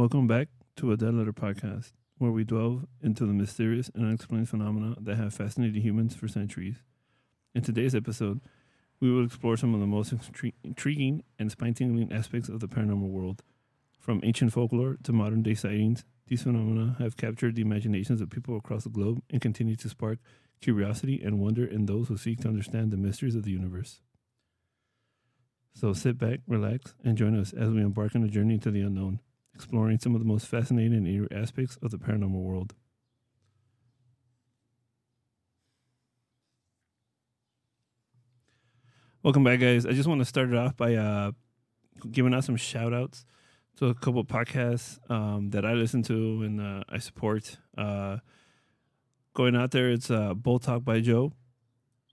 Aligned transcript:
Welcome 0.00 0.26
back 0.26 0.48
to 0.76 0.92
a 0.92 0.96
Dead 0.96 1.12
Letter 1.12 1.34
podcast, 1.34 1.92
where 2.16 2.30
we 2.30 2.42
delve 2.42 2.86
into 3.02 3.26
the 3.26 3.34
mysterious 3.34 3.90
and 3.94 4.06
unexplained 4.06 4.48
phenomena 4.48 4.96
that 4.98 5.18
have 5.18 5.34
fascinated 5.34 5.82
humans 5.82 6.14
for 6.14 6.26
centuries. 6.26 6.76
In 7.54 7.60
today's 7.60 7.94
episode, 7.94 8.40
we 8.98 9.12
will 9.12 9.26
explore 9.26 9.58
some 9.58 9.74
of 9.74 9.80
the 9.80 9.86
most 9.86 10.16
intri- 10.16 10.54
intriguing 10.64 11.22
and 11.38 11.52
spine 11.52 11.74
tingling 11.74 12.10
aspects 12.10 12.48
of 12.48 12.60
the 12.60 12.66
paranormal 12.66 13.10
world. 13.10 13.42
From 13.98 14.22
ancient 14.24 14.54
folklore 14.54 14.96
to 15.02 15.12
modern 15.12 15.42
day 15.42 15.52
sightings, 15.52 16.06
these 16.28 16.44
phenomena 16.44 16.96
have 16.98 17.18
captured 17.18 17.54
the 17.54 17.60
imaginations 17.60 18.22
of 18.22 18.30
people 18.30 18.56
across 18.56 18.84
the 18.84 18.88
globe 18.88 19.20
and 19.28 19.42
continue 19.42 19.76
to 19.76 19.88
spark 19.90 20.18
curiosity 20.62 21.20
and 21.22 21.40
wonder 21.40 21.66
in 21.66 21.84
those 21.84 22.08
who 22.08 22.16
seek 22.16 22.40
to 22.40 22.48
understand 22.48 22.90
the 22.90 22.96
mysteries 22.96 23.34
of 23.34 23.42
the 23.42 23.52
universe. 23.52 24.00
So 25.74 25.92
sit 25.92 26.16
back, 26.16 26.40
relax, 26.46 26.94
and 27.04 27.18
join 27.18 27.38
us 27.38 27.52
as 27.52 27.68
we 27.68 27.82
embark 27.82 28.16
on 28.16 28.24
a 28.24 28.28
journey 28.28 28.54
into 28.54 28.70
the 28.70 28.80
unknown, 28.80 29.20
exploring 29.60 29.98
some 29.98 30.14
of 30.14 30.22
the 30.22 30.26
most 30.26 30.46
fascinating 30.46 30.94
and 30.94 31.06
eerie 31.06 31.28
aspects 31.30 31.76
of 31.82 31.90
the 31.90 31.98
paranormal 31.98 32.42
world. 32.42 32.72
Welcome 39.22 39.44
back, 39.44 39.60
guys. 39.60 39.84
I 39.84 39.92
just 39.92 40.08
want 40.08 40.22
to 40.22 40.24
start 40.24 40.48
it 40.48 40.56
off 40.56 40.78
by 40.78 40.94
uh, 40.94 41.32
giving 42.10 42.32
out 42.32 42.44
some 42.44 42.56
shout 42.56 42.94
outs 42.94 43.26
to 43.76 43.88
a 43.88 43.94
couple 43.94 44.24
podcasts 44.24 44.98
um, 45.10 45.50
that 45.50 45.66
I 45.66 45.74
listen 45.74 46.02
to 46.04 46.42
and 46.42 46.58
uh, 46.58 46.84
I 46.88 46.96
support. 46.96 47.58
Uh, 47.76 48.16
going 49.34 49.54
out 49.54 49.72
there, 49.72 49.90
it's 49.90 50.10
uh, 50.10 50.32
Bull 50.32 50.58
Talk 50.58 50.86
by 50.86 51.00
Joe, 51.00 51.34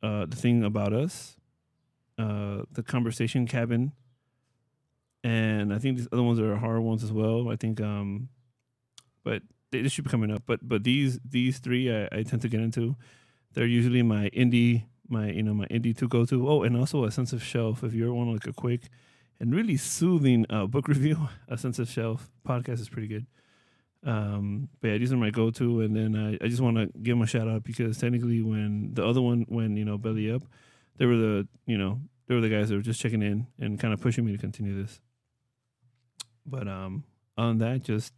uh, 0.04 0.26
The 0.26 0.36
Thing 0.36 0.66
About 0.66 0.92
Us, 0.92 1.38
uh, 2.20 2.64
The 2.74 2.84
Conversation 2.84 3.48
Cabin, 3.48 3.94
and 5.24 5.74
I 5.74 5.80
think 5.80 5.98
these 5.98 6.08
other 6.12 6.24
ones 6.24 6.40
are 6.40 6.56
horror 6.56 6.82
ones 6.82 7.04
as 7.04 7.12
well. 7.12 7.50
I 7.50 7.56
think, 7.56 7.82
um, 7.82 8.30
but 9.24 9.42
they, 9.72 9.82
they 9.82 9.90
should 9.90 10.04
be 10.06 10.10
coming 10.10 10.32
up. 10.32 10.44
But 10.46 10.68
but 10.68 10.84
these 10.84 11.20
these 11.28 11.60
three 11.60 11.94
I, 11.94 12.08
I 12.12 12.24
tend 12.24 12.42
to 12.44 12.50
get 12.50 12.62
into. 12.62 12.96
They're 13.54 13.66
usually 13.66 14.04
my 14.04 14.30
indie 14.30 14.86
my 15.10 15.30
you 15.30 15.44
know 15.44 15.54
my 15.54 15.66
indie 15.68 15.96
to 15.98 16.08
go 16.08 16.26
to. 16.26 16.48
Oh, 16.48 16.64
and 16.64 16.76
also 16.78 17.06
a 17.06 17.12
sense 17.12 17.34
of 17.34 17.44
shelf. 17.44 17.84
If 17.84 17.94
you 17.94 18.06
ever 18.06 18.14
want 18.14 18.32
like 18.32 18.48
a 18.48 18.54
quick 18.54 18.90
and 19.40 19.54
really 19.54 19.78
soothing 19.78 20.46
uh, 20.50 20.66
book 20.66 20.88
review, 20.94 21.30
a 21.48 21.58
sense 21.58 21.80
of 21.80 21.90
shelf 21.90 22.30
podcast 22.48 22.80
is 22.80 22.90
pretty 22.90 23.08
good. 23.08 23.26
Um, 24.06 24.70
but 24.80 24.90
yeah, 24.90 24.98
these 25.00 25.12
are 25.12 25.18
my 25.18 25.32
go 25.32 25.50
to, 25.52 25.82
and 25.82 25.96
then 25.96 26.16
I, 26.16 26.46
I 26.46 26.48
just 26.48 26.62
want 26.62 26.78
to 26.78 26.86
give 27.00 27.14
them 27.14 27.24
a 27.24 27.28
shout 27.28 27.48
out 27.48 27.64
because 27.64 27.98
technically, 27.98 28.42
when 28.42 28.94
the 28.94 29.06
other 29.06 29.22
one, 29.22 29.46
when 29.50 29.76
you 29.76 29.86
know 29.86 29.98
Belly 29.98 30.32
Up, 30.32 30.44
they 30.98 31.06
were 31.06 31.18
the 31.18 31.48
you 31.66 31.78
know 31.78 32.00
they 32.28 32.36
were 32.36 32.42
the 32.42 32.50
guys 32.50 32.70
that 32.70 32.76
were 32.76 32.82
just 32.82 33.02
checking 33.02 33.22
in 33.22 33.48
and 33.60 33.80
kind 33.80 33.94
of 33.94 34.02
pushing 34.02 34.26
me 34.26 34.32
to 34.32 34.38
continue 34.38 34.80
this. 34.82 35.02
But 36.48 36.68
um, 36.68 37.04
on 37.38 37.58
that, 37.60 37.84
just 37.84 38.14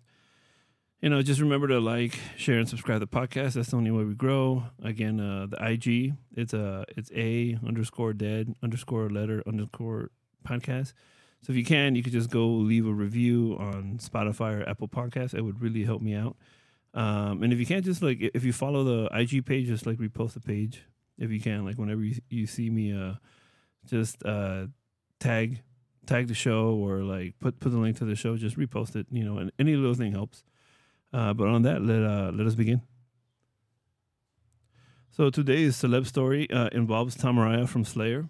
you 1.01 1.09
know, 1.09 1.21
just 1.21 1.39
remember 1.39 1.67
to 1.69 1.79
like, 1.79 2.19
share, 2.35 2.59
and 2.59 2.67
subscribe 2.67 2.99
to 2.99 3.05
the 3.05 3.07
podcast. 3.07 3.53
That's 3.53 3.69
the 3.69 3.77
only 3.77 3.91
way 3.91 4.03
we 4.03 4.15
grow. 4.15 4.65
Again, 4.83 5.19
uh, 5.19 5.47
the 5.47 5.65
IG 5.65 6.13
it's 6.35 6.53
a 6.53 6.63
uh, 6.63 6.83
it's 6.95 7.11
a 7.15 7.57
underscore 7.65 8.13
dead 8.13 8.55
underscore 8.61 9.09
letter 9.09 9.41
underscore 9.47 10.11
podcast. 10.45 10.93
So 11.41 11.51
if 11.53 11.57
you 11.57 11.63
can, 11.63 11.95
you 11.95 12.03
could 12.03 12.11
just 12.11 12.29
go 12.29 12.47
leave 12.47 12.85
a 12.85 12.91
review 12.91 13.55
on 13.57 13.97
Spotify 14.01 14.59
or 14.59 14.69
Apple 14.69 14.89
Podcasts. 14.89 15.33
It 15.33 15.41
would 15.41 15.61
really 15.61 15.85
help 15.85 16.01
me 16.01 16.13
out. 16.13 16.35
Um, 16.93 17.43
and 17.43 17.53
if 17.53 17.59
you 17.59 17.65
can't, 17.65 17.85
just 17.85 18.01
like 18.01 18.17
if 18.33 18.43
you 18.43 18.51
follow 18.51 18.83
the 18.83 19.09
IG 19.17 19.45
page, 19.45 19.67
just 19.67 19.85
like 19.85 19.97
repost 19.99 20.33
the 20.33 20.41
page 20.41 20.83
if 21.17 21.31
you 21.31 21.39
can. 21.39 21.63
Like 21.63 21.77
whenever 21.77 22.01
you, 22.01 22.15
you 22.29 22.45
see 22.45 22.69
me, 22.69 22.93
uh, 22.93 23.13
just 23.85 24.23
uh, 24.25 24.67
tag 25.19 25.61
tag 26.09 26.27
the 26.27 26.33
show 26.33 26.73
or 26.73 27.03
like 27.03 27.39
put 27.39 27.59
put 27.59 27.71
the 27.71 27.77
link 27.77 27.97
to 27.97 28.05
the 28.05 28.15
show. 28.15 28.35
Just 28.35 28.57
repost 28.57 28.95
it. 28.95 29.07
You 29.11 29.23
know, 29.23 29.37
and 29.37 29.51
any 29.59 29.75
little 29.75 29.95
thing 29.95 30.11
helps. 30.11 30.43
Uh, 31.13 31.33
but 31.33 31.47
on 31.47 31.61
that, 31.63 31.81
let 31.81 32.03
uh, 32.03 32.31
let 32.33 32.47
us 32.47 32.55
begin. 32.55 32.81
So 35.11 35.29
today's 35.29 35.75
celeb 35.75 36.05
story 36.07 36.49
uh, 36.49 36.69
involves 36.71 37.15
Tom 37.15 37.37
Araya 37.37 37.67
from 37.67 37.83
Slayer. 37.83 38.29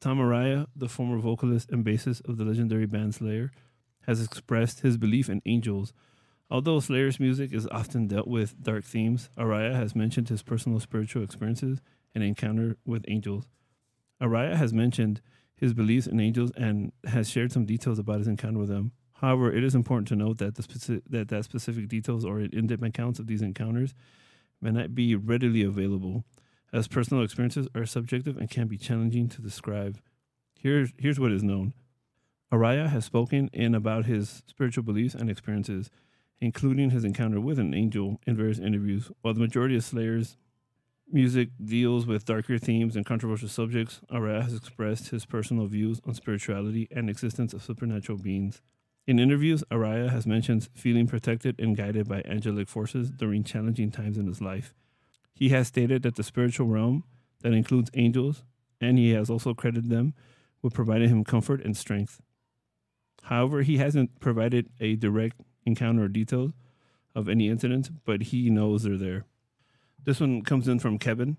Tom 0.00 0.18
Araya, 0.18 0.66
the 0.74 0.88
former 0.88 1.18
vocalist 1.18 1.70
and 1.70 1.84
bassist 1.84 2.28
of 2.28 2.36
the 2.36 2.44
legendary 2.44 2.86
band 2.86 3.14
Slayer, 3.14 3.50
has 4.06 4.22
expressed 4.22 4.80
his 4.80 4.96
belief 4.96 5.28
in 5.28 5.42
angels. 5.46 5.92
Although 6.50 6.80
Slayer's 6.80 7.18
music 7.18 7.52
is 7.52 7.66
often 7.68 8.08
dealt 8.08 8.28
with 8.28 8.62
dark 8.62 8.84
themes, 8.84 9.30
Araya 9.38 9.74
has 9.74 9.94
mentioned 9.96 10.28
his 10.28 10.42
personal 10.42 10.80
spiritual 10.80 11.22
experiences 11.22 11.80
and 12.14 12.22
encounter 12.22 12.76
with 12.84 13.04
angels. 13.08 13.46
Araya 14.22 14.54
has 14.54 14.72
mentioned 14.72 15.20
his 15.56 15.74
beliefs 15.74 16.06
in 16.06 16.20
angels 16.20 16.52
and 16.56 16.92
has 17.04 17.28
shared 17.28 17.52
some 17.52 17.66
details 17.66 17.98
about 17.98 18.18
his 18.18 18.28
encounter 18.28 18.58
with 18.58 18.68
them. 18.68 18.92
However, 19.14 19.52
it 19.52 19.62
is 19.62 19.74
important 19.74 20.08
to 20.08 20.16
note 20.16 20.38
that 20.38 20.54
the 20.56 20.62
specific, 20.62 21.04
that, 21.10 21.28
that 21.28 21.44
specific 21.44 21.88
details 21.88 22.24
or 22.24 22.40
in-depth 22.40 22.82
accounts 22.82 23.18
of 23.18 23.26
these 23.26 23.42
encounters 23.42 23.94
may 24.60 24.70
not 24.70 24.94
be 24.94 25.14
readily 25.14 25.62
available, 25.62 26.24
as 26.72 26.88
personal 26.88 27.22
experiences 27.22 27.68
are 27.74 27.86
subjective 27.86 28.36
and 28.36 28.50
can 28.50 28.66
be 28.66 28.78
challenging 28.78 29.28
to 29.28 29.42
describe. 29.42 30.00
Here's 30.58 30.92
here's 30.98 31.20
what 31.20 31.32
is 31.32 31.42
known. 31.42 31.74
Araya 32.52 32.88
has 32.88 33.04
spoken 33.04 33.48
in 33.52 33.74
about 33.74 34.06
his 34.06 34.42
spiritual 34.46 34.84
beliefs 34.84 35.14
and 35.14 35.30
experiences, 35.30 35.90
including 36.40 36.90
his 36.90 37.04
encounter 37.04 37.40
with 37.40 37.58
an 37.58 37.74
angel 37.74 38.20
in 38.26 38.36
various 38.36 38.58
interviews. 38.58 39.10
While 39.20 39.34
the 39.34 39.40
majority 39.40 39.76
of 39.76 39.84
Slayer's 39.84 40.36
music 41.12 41.50
deals 41.62 42.06
with 42.06 42.24
darker 42.24 42.58
themes 42.58 42.96
and 42.96 43.04
controversial 43.04 43.48
subjects, 43.48 44.00
Araya 44.10 44.42
has 44.42 44.54
expressed 44.54 45.10
his 45.10 45.26
personal 45.26 45.66
views 45.66 46.00
on 46.06 46.14
spirituality 46.14 46.88
and 46.90 47.10
existence 47.10 47.52
of 47.52 47.62
supernatural 47.62 48.18
beings. 48.18 48.62
In 49.06 49.18
interviews, 49.18 49.62
Araya 49.70 50.10
has 50.10 50.26
mentioned 50.26 50.68
feeling 50.74 51.06
protected 51.06 51.60
and 51.60 51.76
guided 51.76 52.08
by 52.08 52.22
angelic 52.24 52.68
forces 52.68 53.10
during 53.10 53.44
challenging 53.44 53.90
times 53.90 54.16
in 54.16 54.26
his 54.26 54.40
life. 54.40 54.74
He 55.34 55.50
has 55.50 55.68
stated 55.68 56.02
that 56.02 56.14
the 56.14 56.22
spiritual 56.22 56.66
realm, 56.66 57.04
that 57.42 57.52
includes 57.52 57.90
angels, 57.94 58.44
and 58.80 58.98
he 58.98 59.10
has 59.10 59.28
also 59.28 59.54
credited 59.54 59.90
them 59.90 60.14
with 60.62 60.74
providing 60.74 61.08
him 61.08 61.24
comfort 61.24 61.64
and 61.64 61.76
strength. 61.76 62.20
However, 63.24 63.62
he 63.62 63.78
hasn't 63.78 64.20
provided 64.20 64.68
a 64.80 64.96
direct 64.96 65.40
encounter 65.66 66.04
or 66.04 66.08
details 66.08 66.52
of 67.14 67.28
any 67.28 67.48
incidents, 67.48 67.90
but 68.04 68.22
he 68.22 68.50
knows 68.50 68.84
they're 68.84 68.96
there. 68.96 69.24
This 70.04 70.18
one 70.18 70.42
comes 70.42 70.66
in 70.66 70.80
from 70.80 70.98
Kevin. 70.98 71.36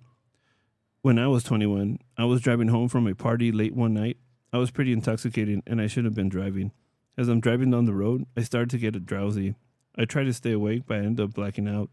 When 1.01 1.19
I 1.19 1.28
was 1.28 1.44
21, 1.44 2.00
I 2.18 2.24
was 2.24 2.40
driving 2.40 2.69
home 2.69 2.88
from 2.88 3.07
a 3.07 3.16
party 3.16 3.51
late 3.51 3.75
one 3.75 3.94
night. 3.94 4.18
I 4.53 4.57
was 4.57 4.72
pretty 4.72 4.94
intoxicated 4.94 5.62
and 5.68 5.81
I 5.81 5.88
should 5.88 6.06
have 6.06 6.16
been 6.16 6.29
driving. 6.29 6.72
As 7.18 7.28
I'm 7.28 7.41
driving 7.41 7.72
down 7.72 7.85
the 7.85 7.94
road, 7.94 8.25
I 8.38 8.41
started 8.44 8.69
to 8.69 8.78
get 8.78 9.06
drowsy. 9.06 9.56
I 9.97 10.06
try 10.06 10.23
to 10.23 10.34
stay 10.34 10.53
awake, 10.53 10.84
but 10.88 10.97
I 10.97 11.02
end 11.02 11.19
up 11.19 11.34
blacking 11.34 11.68
out. 11.68 11.90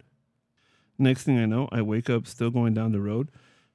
Next 0.97 1.25
thing 1.25 1.39
I 1.39 1.47
know, 1.47 1.69
I 1.73 1.83
wake 1.83 2.09
up 2.09 2.29
still 2.29 2.51
going 2.51 2.75
down 2.75 2.93
the 2.93 3.01
road, 3.01 3.31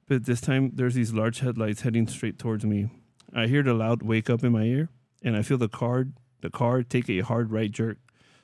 but 0.08 0.26
this 0.26 0.40
time 0.40 0.72
there's 0.74 0.96
these 0.96 1.14
large 1.14 1.40
headlights 1.40 1.82
heading 1.82 2.08
straight 2.08 2.40
towards 2.40 2.64
me. 2.66 2.90
I 3.34 3.48
hear 3.48 3.62
the 3.62 3.74
loud 3.74 4.04
wake 4.04 4.30
up 4.30 4.44
in 4.44 4.54
my 4.54 4.64
ear, 4.64 4.90
and 5.22 5.36
I 5.36 5.42
feel 5.42 5.58
the 5.58 5.68
car 5.68 6.08
the 6.42 6.50
car 6.50 6.84
take 6.84 7.10
a 7.10 7.22
hard 7.22 7.52
right 7.52 7.72
jerk 7.72 7.98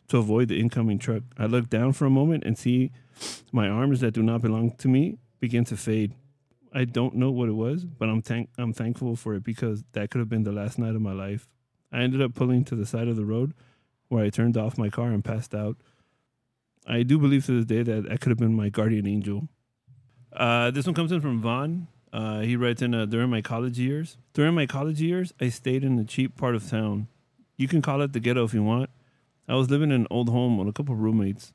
to 0.07 0.17
avoid 0.17 0.49
the 0.49 0.59
incoming 0.59 0.99
truck. 0.99 1.23
I 1.37 1.45
look 1.45 1.69
down 1.69 1.93
for 1.93 2.05
a 2.05 2.09
moment 2.09 2.43
and 2.43 2.57
see 2.57 2.91
my 3.51 3.67
arms 3.67 3.99
that 4.01 4.11
do 4.11 4.23
not 4.23 4.41
belong 4.41 4.71
to 4.77 4.87
me 4.87 5.17
begin 5.39 5.65
to 5.65 5.77
fade. 5.77 6.13
I 6.73 6.85
don't 6.85 7.15
know 7.15 7.31
what 7.31 7.49
it 7.49 7.53
was, 7.53 7.85
but 7.85 8.09
I'm 8.09 8.21
thank 8.21 8.49
I'm 8.57 8.73
thankful 8.73 9.15
for 9.15 9.33
it 9.35 9.43
because 9.43 9.83
that 9.91 10.09
could 10.09 10.19
have 10.19 10.29
been 10.29 10.43
the 10.43 10.51
last 10.51 10.79
night 10.79 10.95
of 10.95 11.01
my 11.01 11.13
life. 11.13 11.49
I 11.91 11.99
ended 11.99 12.21
up 12.21 12.33
pulling 12.33 12.63
to 12.65 12.75
the 12.75 12.85
side 12.85 13.07
of 13.07 13.17
the 13.17 13.25
road 13.25 13.53
where 14.07 14.23
I 14.23 14.29
turned 14.29 14.57
off 14.57 14.77
my 14.77 14.89
car 14.89 15.09
and 15.09 15.23
passed 15.23 15.53
out. 15.53 15.77
I 16.87 17.03
do 17.03 17.19
believe 17.19 17.45
to 17.45 17.61
this 17.61 17.65
day 17.65 17.83
that 17.83 18.09
that 18.09 18.21
could 18.21 18.29
have 18.29 18.37
been 18.37 18.55
my 18.55 18.69
guardian 18.69 19.07
angel. 19.07 19.49
Uh, 20.33 20.71
this 20.71 20.85
one 20.85 20.95
comes 20.95 21.11
in 21.11 21.21
from 21.21 21.41
Vaughn. 21.41 21.87
Uh, 22.13 22.39
he 22.39 22.55
writes 22.55 22.81
in 22.81 22.93
uh, 22.93 23.05
during 23.05 23.29
my 23.29 23.41
college 23.41 23.79
years. 23.79 24.17
During 24.33 24.53
my 24.53 24.65
college 24.65 25.01
years, 25.01 25.33
I 25.39 25.49
stayed 25.49 25.83
in 25.83 25.97
a 25.99 26.05
cheap 26.05 26.37
part 26.37 26.55
of 26.55 26.69
town. 26.69 27.07
You 27.57 27.67
can 27.67 27.81
call 27.81 28.01
it 28.01 28.13
the 28.13 28.19
ghetto 28.19 28.43
if 28.43 28.53
you 28.53 28.63
want. 28.63 28.89
I 29.47 29.55
was 29.55 29.69
living 29.69 29.91
in 29.91 30.01
an 30.01 30.07
old 30.09 30.29
home 30.29 30.57
with 30.57 30.67
a 30.67 30.73
couple 30.73 30.95
roommates. 30.95 31.53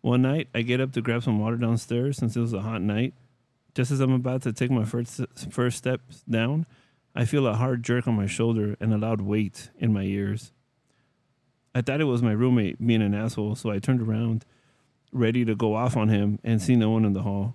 One 0.00 0.22
night, 0.22 0.48
I 0.54 0.62
get 0.62 0.80
up 0.80 0.92
to 0.92 1.02
grab 1.02 1.22
some 1.22 1.40
water 1.40 1.56
downstairs 1.56 2.18
since 2.18 2.36
it 2.36 2.40
was 2.40 2.52
a 2.52 2.60
hot 2.60 2.82
night. 2.82 3.14
Just 3.74 3.90
as 3.90 4.00
I'm 4.00 4.12
about 4.12 4.42
to 4.42 4.52
take 4.52 4.70
my 4.70 4.84
first 4.84 5.20
first 5.50 5.78
steps 5.78 6.22
down, 6.28 6.66
I 7.14 7.24
feel 7.24 7.46
a 7.46 7.54
hard 7.54 7.82
jerk 7.82 8.06
on 8.06 8.14
my 8.14 8.26
shoulder 8.26 8.76
and 8.80 8.92
a 8.92 8.98
loud 8.98 9.20
weight 9.20 9.70
in 9.78 9.92
my 9.92 10.02
ears. 10.02 10.52
I 11.74 11.82
thought 11.82 12.00
it 12.00 12.04
was 12.04 12.22
my 12.22 12.32
roommate 12.32 12.84
being 12.84 13.02
an 13.02 13.14
asshole, 13.14 13.54
so 13.54 13.70
I 13.70 13.78
turned 13.78 14.02
around, 14.02 14.44
ready 15.12 15.44
to 15.44 15.54
go 15.54 15.74
off 15.74 15.96
on 15.96 16.08
him, 16.08 16.38
and 16.42 16.62
see 16.62 16.76
no 16.76 16.90
one 16.90 17.04
in 17.04 17.12
the 17.12 17.22
hall. 17.22 17.54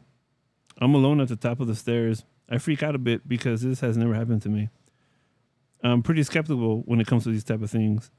I'm 0.80 0.94
alone 0.96 1.22
at 1.22 1.28
the 1.28 1.36
top 1.36 1.60
of 1.60 1.68
the 1.68 1.76
stairs. 1.76 2.24
I 2.50 2.58
freak 2.58 2.84
out 2.84 2.96
a 2.96 3.00
bit 3.00 3.28
because 3.28 3.62
this 3.62 3.80
has 3.80 3.98
never 3.98 4.14
happened 4.14 4.42
to 4.44 4.50
me. 4.50 4.70
I'm 5.84 6.04
pretty 6.04 6.24
skeptical 6.24 6.82
when 6.86 7.02
it 7.02 7.08
comes 7.08 7.24
to 7.24 7.30
these 7.30 7.44
type 7.44 7.62
of 7.62 7.72
things. 7.72 8.12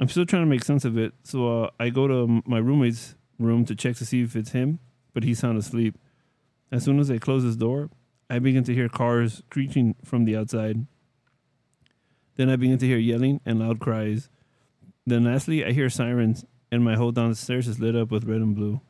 I'm 0.00 0.08
still 0.08 0.26
trying 0.26 0.42
to 0.42 0.50
make 0.50 0.64
sense 0.64 0.84
of 0.84 0.96
it, 0.96 1.12
so 1.22 1.64
uh, 1.64 1.70
I 1.78 1.90
go 1.90 2.08
to 2.08 2.42
my 2.46 2.58
roommate's 2.58 3.14
room 3.42 3.64
to 3.66 3.74
check 3.74 3.96
to 3.96 4.06
see 4.06 4.22
if 4.22 4.36
it's 4.36 4.52
him, 4.52 4.78
but 5.12 5.24
he's 5.24 5.38
sound 5.38 5.58
asleep. 5.58 5.98
As 6.70 6.84
soon 6.84 6.98
as 6.98 7.10
I 7.10 7.18
close 7.18 7.42
his 7.42 7.56
door, 7.56 7.90
I 8.30 8.38
begin 8.38 8.64
to 8.64 8.74
hear 8.74 8.88
cars 8.88 9.42
screeching 9.48 9.94
from 10.04 10.24
the 10.24 10.36
outside. 10.36 10.86
Then 12.36 12.48
I 12.48 12.56
begin 12.56 12.78
to 12.78 12.86
hear 12.86 12.96
yelling 12.96 13.40
and 13.44 13.58
loud 13.58 13.78
cries. 13.78 14.30
Then 15.06 15.24
lastly, 15.24 15.64
I 15.64 15.72
hear 15.72 15.90
sirens, 15.90 16.44
and 16.70 16.82
my 16.82 16.96
whole 16.96 17.12
downstairs 17.12 17.68
is 17.68 17.78
lit 17.78 17.94
up 17.94 18.10
with 18.10 18.24
red 18.24 18.40
and 18.40 18.54
blue. 18.54 18.80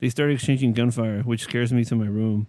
They 0.00 0.08
start 0.08 0.32
exchanging 0.32 0.72
gunfire, 0.72 1.22
which 1.22 1.42
scares 1.42 1.72
me 1.72 1.84
to 1.84 1.94
my 1.94 2.06
room. 2.06 2.48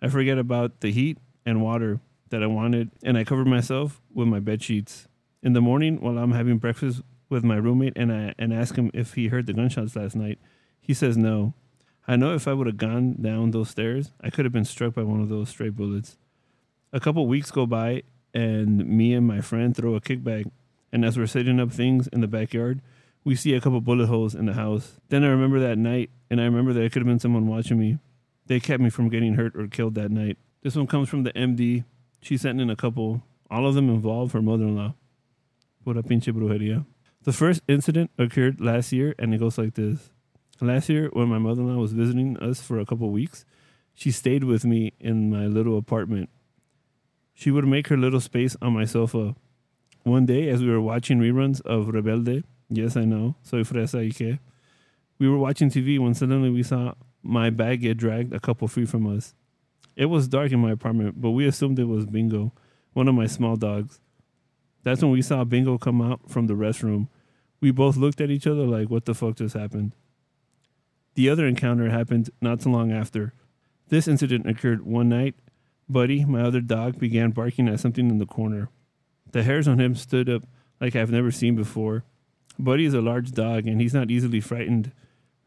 I 0.00 0.08
forget 0.08 0.38
about 0.38 0.80
the 0.80 0.90
heat 0.90 1.18
and 1.44 1.62
water 1.62 2.00
that 2.30 2.42
I 2.42 2.46
wanted, 2.46 2.90
and 3.02 3.18
I 3.18 3.24
cover 3.24 3.44
myself 3.44 4.00
with 4.14 4.28
my 4.28 4.40
bed 4.40 4.62
sheets. 4.62 5.06
In 5.42 5.52
the 5.52 5.60
morning, 5.60 6.00
while 6.00 6.16
I'm 6.16 6.32
having 6.32 6.58
breakfast 6.58 7.02
with 7.32 7.42
my 7.42 7.56
roommate, 7.56 7.94
and 7.96 8.12
I 8.12 8.34
and 8.38 8.52
ask 8.52 8.76
him 8.76 8.90
if 8.94 9.14
he 9.14 9.28
heard 9.28 9.46
the 9.46 9.54
gunshots 9.54 9.96
last 9.96 10.14
night, 10.14 10.38
he 10.80 10.94
says 10.94 11.16
no. 11.16 11.54
I 12.06 12.16
know 12.16 12.34
if 12.34 12.46
I 12.46 12.52
would 12.52 12.66
have 12.66 12.76
gone 12.76 13.16
down 13.20 13.50
those 13.50 13.70
stairs, 13.70 14.12
I 14.20 14.30
could 14.30 14.44
have 14.44 14.52
been 14.52 14.64
struck 14.64 14.94
by 14.94 15.02
one 15.02 15.20
of 15.20 15.28
those 15.28 15.48
stray 15.48 15.70
bullets. 15.70 16.18
A 16.92 17.00
couple 17.00 17.26
weeks 17.26 17.50
go 17.50 17.64
by, 17.64 18.02
and 18.34 18.86
me 18.86 19.14
and 19.14 19.26
my 19.26 19.40
friend 19.40 19.74
throw 19.74 19.94
a 19.94 20.00
kickback. 20.00 20.50
And 20.92 21.04
as 21.04 21.16
we're 21.16 21.26
setting 21.26 21.58
up 21.58 21.72
things 21.72 22.06
in 22.08 22.20
the 22.20 22.26
backyard, 22.26 22.82
we 23.24 23.34
see 23.34 23.54
a 23.54 23.60
couple 23.60 23.80
bullet 23.80 24.06
holes 24.06 24.34
in 24.34 24.46
the 24.46 24.52
house. 24.52 25.00
Then 25.08 25.24
I 25.24 25.28
remember 25.28 25.58
that 25.60 25.78
night, 25.78 26.10
and 26.28 26.40
I 26.40 26.44
remember 26.44 26.72
that 26.74 26.82
it 26.82 26.92
could 26.92 27.00
have 27.00 27.06
been 27.06 27.18
someone 27.18 27.46
watching 27.46 27.78
me. 27.78 27.98
They 28.46 28.60
kept 28.60 28.82
me 28.82 28.90
from 28.90 29.08
getting 29.08 29.34
hurt 29.34 29.56
or 29.56 29.68
killed 29.68 29.94
that 29.94 30.10
night. 30.10 30.36
This 30.62 30.76
one 30.76 30.86
comes 30.86 31.08
from 31.08 31.22
the 31.22 31.32
MD. 31.32 31.84
She 32.20 32.36
sent 32.36 32.60
in 32.60 32.68
a 32.68 32.76
couple. 32.76 33.22
All 33.50 33.66
of 33.66 33.74
them 33.74 33.88
involve 33.88 34.32
her 34.32 34.42
mother-in-law. 34.42 34.94
Pura 35.84 36.02
pinche 36.02 36.32
brujeria. 36.32 36.84
The 37.24 37.32
first 37.32 37.62
incident 37.68 38.10
occurred 38.18 38.60
last 38.60 38.90
year, 38.92 39.14
and 39.16 39.32
it 39.32 39.38
goes 39.38 39.56
like 39.56 39.74
this. 39.74 40.10
Last 40.60 40.88
year, 40.88 41.08
when 41.12 41.28
my 41.28 41.38
mother-in-law 41.38 41.80
was 41.80 41.92
visiting 41.92 42.36
us 42.38 42.60
for 42.60 42.80
a 42.80 42.86
couple 42.86 43.10
weeks, 43.10 43.44
she 43.94 44.10
stayed 44.10 44.42
with 44.42 44.64
me 44.64 44.92
in 44.98 45.30
my 45.30 45.46
little 45.46 45.78
apartment. 45.78 46.30
She 47.32 47.52
would 47.52 47.66
make 47.66 47.88
her 47.88 47.96
little 47.96 48.20
space 48.20 48.56
on 48.60 48.72
my 48.72 48.84
sofa. 48.84 49.36
One 50.02 50.26
day, 50.26 50.48
as 50.48 50.62
we 50.62 50.70
were 50.70 50.80
watching 50.80 51.20
reruns 51.20 51.60
of 51.60 51.86
Rebelde, 51.86 52.42
yes, 52.68 52.96
I 52.96 53.04
know, 53.04 53.36
soy 53.42 53.62
fresa 53.62 54.04
y 54.04 54.10
que, 54.10 54.40
we 55.20 55.28
were 55.28 55.38
watching 55.38 55.70
TV 55.70 56.00
when 56.00 56.14
suddenly 56.14 56.50
we 56.50 56.64
saw 56.64 56.94
my 57.22 57.50
bag 57.50 57.82
get 57.82 57.98
dragged 57.98 58.32
a 58.32 58.40
couple 58.40 58.66
feet 58.66 58.88
from 58.88 59.06
us. 59.06 59.34
It 59.94 60.06
was 60.06 60.26
dark 60.26 60.50
in 60.50 60.58
my 60.58 60.72
apartment, 60.72 61.20
but 61.20 61.30
we 61.30 61.46
assumed 61.46 61.78
it 61.78 61.84
was 61.84 62.04
Bingo, 62.04 62.52
one 62.94 63.06
of 63.06 63.14
my 63.14 63.28
small 63.28 63.54
dogs. 63.54 64.00
That's 64.82 65.02
when 65.02 65.12
we 65.12 65.22
saw 65.22 65.44
Bingo 65.44 65.78
come 65.78 66.02
out 66.02 66.30
from 66.30 66.46
the 66.46 66.54
restroom. 66.54 67.08
We 67.60 67.70
both 67.70 67.96
looked 67.96 68.20
at 68.20 68.30
each 68.30 68.46
other 68.46 68.66
like, 68.66 68.90
what 68.90 69.04
the 69.04 69.14
fuck 69.14 69.36
just 69.36 69.54
happened? 69.54 69.92
The 71.14 71.28
other 71.28 71.46
encounter 71.46 71.90
happened 71.90 72.30
not 72.40 72.62
so 72.62 72.70
long 72.70 72.90
after. 72.90 73.34
This 73.88 74.08
incident 74.08 74.48
occurred 74.48 74.84
one 74.84 75.08
night 75.08 75.34
Buddy, 75.88 76.24
my 76.24 76.40
other 76.40 76.60
dog, 76.60 76.98
began 76.98 77.30
barking 77.30 77.68
at 77.68 77.80
something 77.80 78.08
in 78.08 78.18
the 78.18 78.26
corner. 78.26 78.70
The 79.32 79.42
hairs 79.42 79.68
on 79.68 79.78
him 79.78 79.94
stood 79.94 80.28
up 80.28 80.44
like 80.80 80.96
I've 80.96 81.10
never 81.10 81.30
seen 81.30 81.54
before. 81.54 82.04
Buddy 82.58 82.86
is 82.86 82.94
a 82.94 83.02
large 83.02 83.32
dog 83.32 83.66
and 83.66 83.80
he's 83.80 83.94
not 83.94 84.10
easily 84.10 84.40
frightened. 84.40 84.92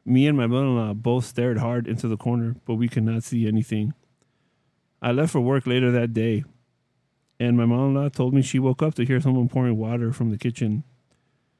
Me 0.06 0.28
and 0.28 0.38
my 0.38 0.46
mother 0.46 0.66
in 0.66 0.76
law 0.76 0.94
both 0.94 1.26
stared 1.26 1.58
hard 1.58 1.88
into 1.88 2.08
the 2.08 2.18
corner, 2.18 2.56
but 2.66 2.76
we 2.76 2.88
could 2.88 3.04
not 3.04 3.24
see 3.24 3.48
anything. 3.48 3.94
I 5.02 5.12
left 5.12 5.32
for 5.32 5.42
work 5.42 5.66
later 5.66 5.92
that 5.92 6.14
day, 6.14 6.44
and 7.40 7.58
my 7.58 7.66
mother 7.66 7.84
in 7.84 7.94
law 7.96 8.10
told 8.10 8.34
me 8.34 8.42
she 8.42 8.60
woke 8.60 8.82
up 8.82 8.96
to 8.96 9.06
hear 9.06 9.20
someone 9.20 9.50
pouring 9.50 9.78
water 9.78 10.14
from 10.14 10.32
the 10.32 10.38
kitchen. 10.38 10.84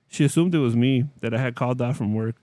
She 0.08 0.24
assumed 0.24 0.56
it 0.56 0.60
was 0.60 0.76
me, 0.76 1.06
that 1.20 1.34
I 1.34 1.40
had 1.40 1.56
called 1.56 1.82
out 1.82 1.98
from 1.98 2.14
work, 2.14 2.36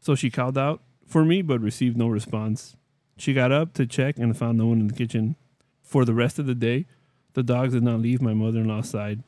so 0.00 0.14
she 0.14 0.30
called 0.30 0.58
out 0.58 0.82
for 1.06 1.24
me 1.24 1.40
but 1.42 1.60
received 1.60 1.96
no 1.96 2.08
response. 2.08 2.76
She 3.16 3.32
got 3.32 3.52
up 3.52 3.72
to 3.74 3.86
check 3.86 4.18
and 4.18 4.36
found 4.36 4.58
no 4.58 4.66
one 4.66 4.80
in 4.80 4.88
the 4.88 4.94
kitchen. 4.94 5.36
For 5.82 6.04
the 6.04 6.14
rest 6.14 6.38
of 6.38 6.46
the 6.46 6.54
day, 6.54 6.86
the 7.32 7.42
dogs 7.42 7.72
did 7.72 7.82
not 7.82 8.00
leave 8.00 8.20
my 8.20 8.34
mother 8.34 8.60
in 8.60 8.68
law's 8.68 8.90
side. 8.90 9.22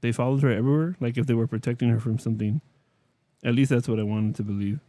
They 0.00 0.12
followed 0.12 0.42
her 0.42 0.50
everywhere, 0.50 0.96
like 0.98 1.16
if 1.16 1.26
they 1.26 1.34
were 1.34 1.46
protecting 1.46 1.90
her 1.90 2.00
from 2.00 2.18
something. 2.18 2.60
At 3.44 3.54
least 3.54 3.70
that's 3.70 3.88
what 3.88 4.00
I 4.00 4.04
wanted 4.04 4.34
to 4.36 4.42
believe. 4.42 4.80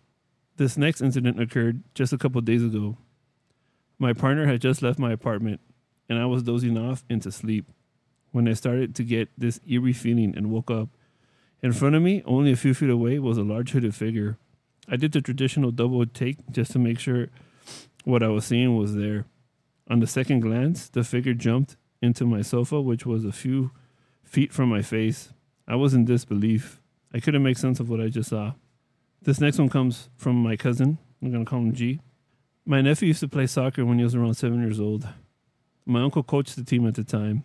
This 0.57 0.77
next 0.77 1.01
incident 1.01 1.39
occurred 1.39 1.83
just 1.94 2.13
a 2.13 2.18
couple 2.18 2.42
days 2.42 2.63
ago. 2.63 2.98
My 4.00 4.13
partner 4.13 4.48
had 4.48 4.62
just 4.62 4.81
left 4.81 5.00
my 5.00 5.12
apartment, 5.12 5.59
and 6.09 6.18
I 6.18 6.25
was 6.25 6.44
dozing 6.44 6.77
off 6.77 7.03
into 7.09 7.31
sleep 7.31 7.71
when 8.31 8.48
I 8.48 8.54
started 8.54 8.95
to 8.95 9.04
get 9.04 9.30
this 9.38 9.60
eerie 9.68 9.94
feeling 9.94 10.33
and 10.36 10.51
woke 10.51 10.72
up. 10.72 10.89
In 11.62 11.74
front 11.74 11.95
of 11.95 12.01
me, 12.01 12.24
only 12.25 12.51
a 12.51 12.56
few 12.56 12.74
feet 12.74 12.89
away, 12.89 13.19
was 13.19 13.38
a 13.38 13.44
large 13.44 13.72
hooded 13.72 13.94
figure. 13.94 14.38
I 14.89 14.95
did 14.95 15.12
the 15.12 15.22
traditional 15.22 15.72
double 15.72 16.06
take 16.06 16.38
just 16.50 16.72
to 16.72 16.80
make 16.80 17.00
sure 17.00 17.30
what 18.04 18.24
I 18.24 18.30
was 18.30 18.45
seeing 18.45 18.75
was 18.75 18.95
there. 18.95 19.25
On 19.89 20.00
the 20.00 20.07
second 20.07 20.39
glance, 20.39 20.89
the 20.89 21.04
figure 21.04 21.33
jumped 21.33 21.75
into 22.01 22.25
my 22.25 22.42
sofa, 22.42 22.81
which 22.81 23.06
was 23.06 23.25
a 23.25 23.31
few 23.31 23.72
feet 24.24 24.51
from 24.51 24.69
my 24.69 24.81
face. 24.81 25.34
I 25.68 25.75
was 25.75 25.94
in 25.94 26.06
disbelief. 26.06 26.81
I 27.13 27.19
couldn't 27.19 27.44
make 27.44 27.57
sense 27.57 27.80
of 27.80 27.89
what 27.89 28.01
I 28.01 28.07
just 28.07 28.30
saw. 28.30 28.54
This 29.22 29.39
next 29.39 29.60
one 29.60 29.69
comes 29.69 30.10
from 30.18 30.38
my 30.38 30.56
cousin. 30.56 30.98
I'm 31.22 31.31
going 31.31 31.45
to 31.45 31.50
call 31.50 31.60
him 31.60 31.74
G. 31.74 32.00
My 32.66 32.81
nephew 32.81 33.10
used 33.10 33.19
to 33.19 33.27
play 33.27 33.45
soccer 33.45 33.86
when 33.86 33.98
he 33.98 34.04
was 34.04 34.16
around 34.16 34.34
seven 34.34 34.62
years 34.62 34.80
old. 34.80 35.07
My 35.86 36.01
uncle 36.01 36.24
coached 36.24 36.56
the 36.56 36.63
team 36.63 36.88
at 36.88 36.95
the 36.95 37.04
time. 37.04 37.44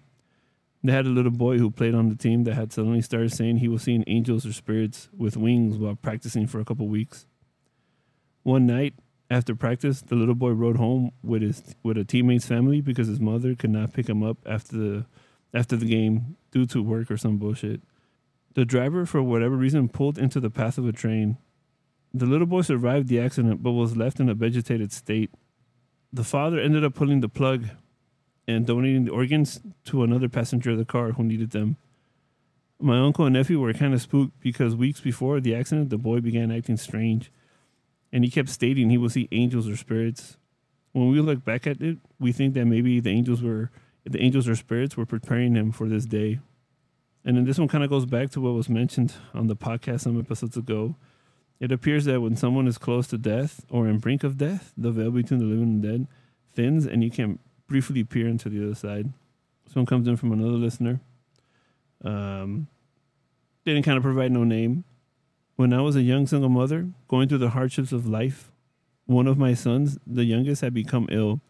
They 0.87 0.93
had 0.93 1.07
a 1.07 1.09
little 1.09 1.33
boy 1.33 1.59
who 1.59 1.73
played 1.73 1.97
on 1.97 2.11
the 2.11 2.15
team 2.15 2.45
that 2.45 2.55
had 2.55 2.73
suddenly 2.73 3.03
started 3.03 3.33
saying 3.33 3.57
he 3.57 3.67
was 3.67 3.83
seeing 3.83 4.05
angels 4.07 4.47
or 4.47 4.53
spirits 4.53 5.09
with 5.17 5.37
wings 5.37 5.77
while 5.79 5.97
practicing 5.97 6.47
for 6.47 6.61
a 6.61 6.65
couple 6.65 6.87
weeks. 6.87 7.27
One 8.45 8.67
night, 8.67 8.95
after 9.29 9.57
practice, 9.57 10.01
the 10.01 10.15
little 10.15 10.37
boy 10.37 10.51
rode 10.51 10.77
home 10.77 11.11
with 11.25 11.43
his 11.43 11.75
with 11.83 11.99
a 11.99 12.05
teammate's 12.05 12.47
family 12.47 12.81
because 12.81 13.09
his 13.09 13.19
mother 13.19 13.57
could 13.57 13.71
not 13.71 13.95
pick 13.95 14.09
him 14.09 14.23
up 14.23 14.39
after 14.47 14.77
the 14.77 15.07
after 15.53 15.75
the 15.75 15.87
game 15.87 16.37
due 16.53 16.67
to 16.67 16.85
work 16.85 17.11
or 17.11 17.17
some 17.17 17.37
bullshit. 17.37 17.81
The 18.55 18.65
driver, 18.65 19.07
for 19.07 19.21
whatever 19.21 19.57
reason, 19.57 19.89
pulled 19.89 20.19
into 20.19 20.39
the 20.39 20.51
path 20.51 20.79
of 20.79 20.87
a 20.87 20.93
train. 20.93 21.37
The 22.15 22.27
little 22.27 22.47
boy 22.47 22.61
survived 22.61 23.09
the 23.09 23.19
accident 23.19 23.61
but 23.61 23.73
was 23.73 23.97
left 23.97 24.21
in 24.21 24.29
a 24.29 24.35
vegetated 24.35 24.93
state. 24.93 25.33
The 26.13 26.23
father 26.23 26.61
ended 26.61 26.85
up 26.85 26.95
pulling 26.95 27.23
the 27.23 27.29
plug 27.29 27.71
and 28.47 28.67
donating 28.67 29.05
the 29.05 29.13
organs 29.13 29.61
to 29.85 30.03
another 30.03 30.29
passenger 30.29 30.73
of 30.73 30.79
the 30.79 30.85
car 30.85 31.13
who 31.13 31.25
needed 31.25 31.51
them. 31.51 31.77
My 32.79 32.99
uncle 32.99 33.25
and 33.25 33.35
nephew 33.35 33.59
were 33.59 33.73
kind 33.73 33.95
of 33.95 34.03
spooked 34.03 34.39
because 34.41 34.77
weeks 34.77 35.01
before 35.01 35.41
the 35.41 35.55
accident, 35.55 35.91
the 35.91 35.99
boy 35.99 36.21
began 36.21 36.53
acting 36.53 36.77
strange 36.77 37.31
and 38.13 38.25
he 38.25 38.31
kept 38.31 38.49
stating 38.49 38.91
he 38.91 38.99
will 38.99 39.09
see 39.09 39.29
angels 39.33 39.69
or 39.69 39.77
spirits. 39.77 40.37
When 40.93 41.11
we 41.11 41.21
look 41.21 41.45
back 41.45 41.67
at 41.67 41.81
it, 41.81 41.99
we 42.19 42.33
think 42.33 42.55
that 42.55 42.67
maybe 42.67 43.01
the 43.01 43.11
angels 43.11 43.43
were 43.43 43.71
the 44.05 44.23
angels 44.23 44.49
or 44.49 44.55
spirits 44.55 44.97
were 44.97 45.07
preparing 45.07 45.55
him 45.55 45.73
for 45.73 45.89
this 45.89 46.07
day. 46.07 46.39
And 47.25 47.37
then 47.37 47.45
this 47.45 47.59
one 47.59 47.67
kind 47.67 47.83
of 47.83 47.91
goes 47.91 48.07
back 48.07 48.31
to 48.31 48.41
what 48.41 48.55
was 48.55 48.69
mentioned 48.69 49.15
on 49.35 49.49
the 49.49 49.57
podcast 49.57 50.03
some 50.03 50.19
episodes 50.19 50.57
ago. 50.57 50.95
It 51.59 51.73
appears 51.73 52.05
that 52.05 52.21
when 52.21 52.37
someone 52.37 52.69
is 52.69 52.79
close 52.79 53.09
to 53.09 53.19
death 53.19 53.65
or 53.69 53.89
in 53.89 53.99
brink 53.99 54.23
of 54.23 54.39
death, 54.39 54.73
the 54.77 54.93
veil 54.93 55.11
between 55.11 55.41
the 55.41 55.47
living 55.47 55.65
and 55.65 55.83
dead 55.83 56.07
thins 56.55 56.87
and 56.87 57.03
you 57.03 57.11
can 57.11 57.39
briefly 57.67 58.05
peer 58.05 58.29
into 58.29 58.49
the 58.49 58.65
other 58.65 58.75
side. 58.75 59.13
Someone 59.69 59.87
comes 59.87 60.09
in 60.09 60.17
from 60.17 60.33
another 60.33 60.51
listener. 60.51 61.01
Um, 62.05 62.69
didn't 63.65 63.83
kind 63.83 63.97
of 63.97 64.03
provide 64.03 64.33
no 64.33 64.45
name. 64.45 64.85
When 65.57 65.73
I 65.73 65.81
was 65.81 65.97
a 65.97 66.03
young 66.03 66.27
single 66.27 66.49
mother 66.49 66.89
going 67.09 67.29
through 67.29 67.39
the 67.39 67.51
hardships 67.51 67.93
of 67.93 68.07
life, 68.07 68.53
one 69.07 69.27
of 69.27 69.39
my 69.39 69.55
sons, 69.55 69.99
the 70.07 70.25
youngest, 70.25 70.61
had 70.61 70.75
become 70.75 71.09
ill. 71.11 71.41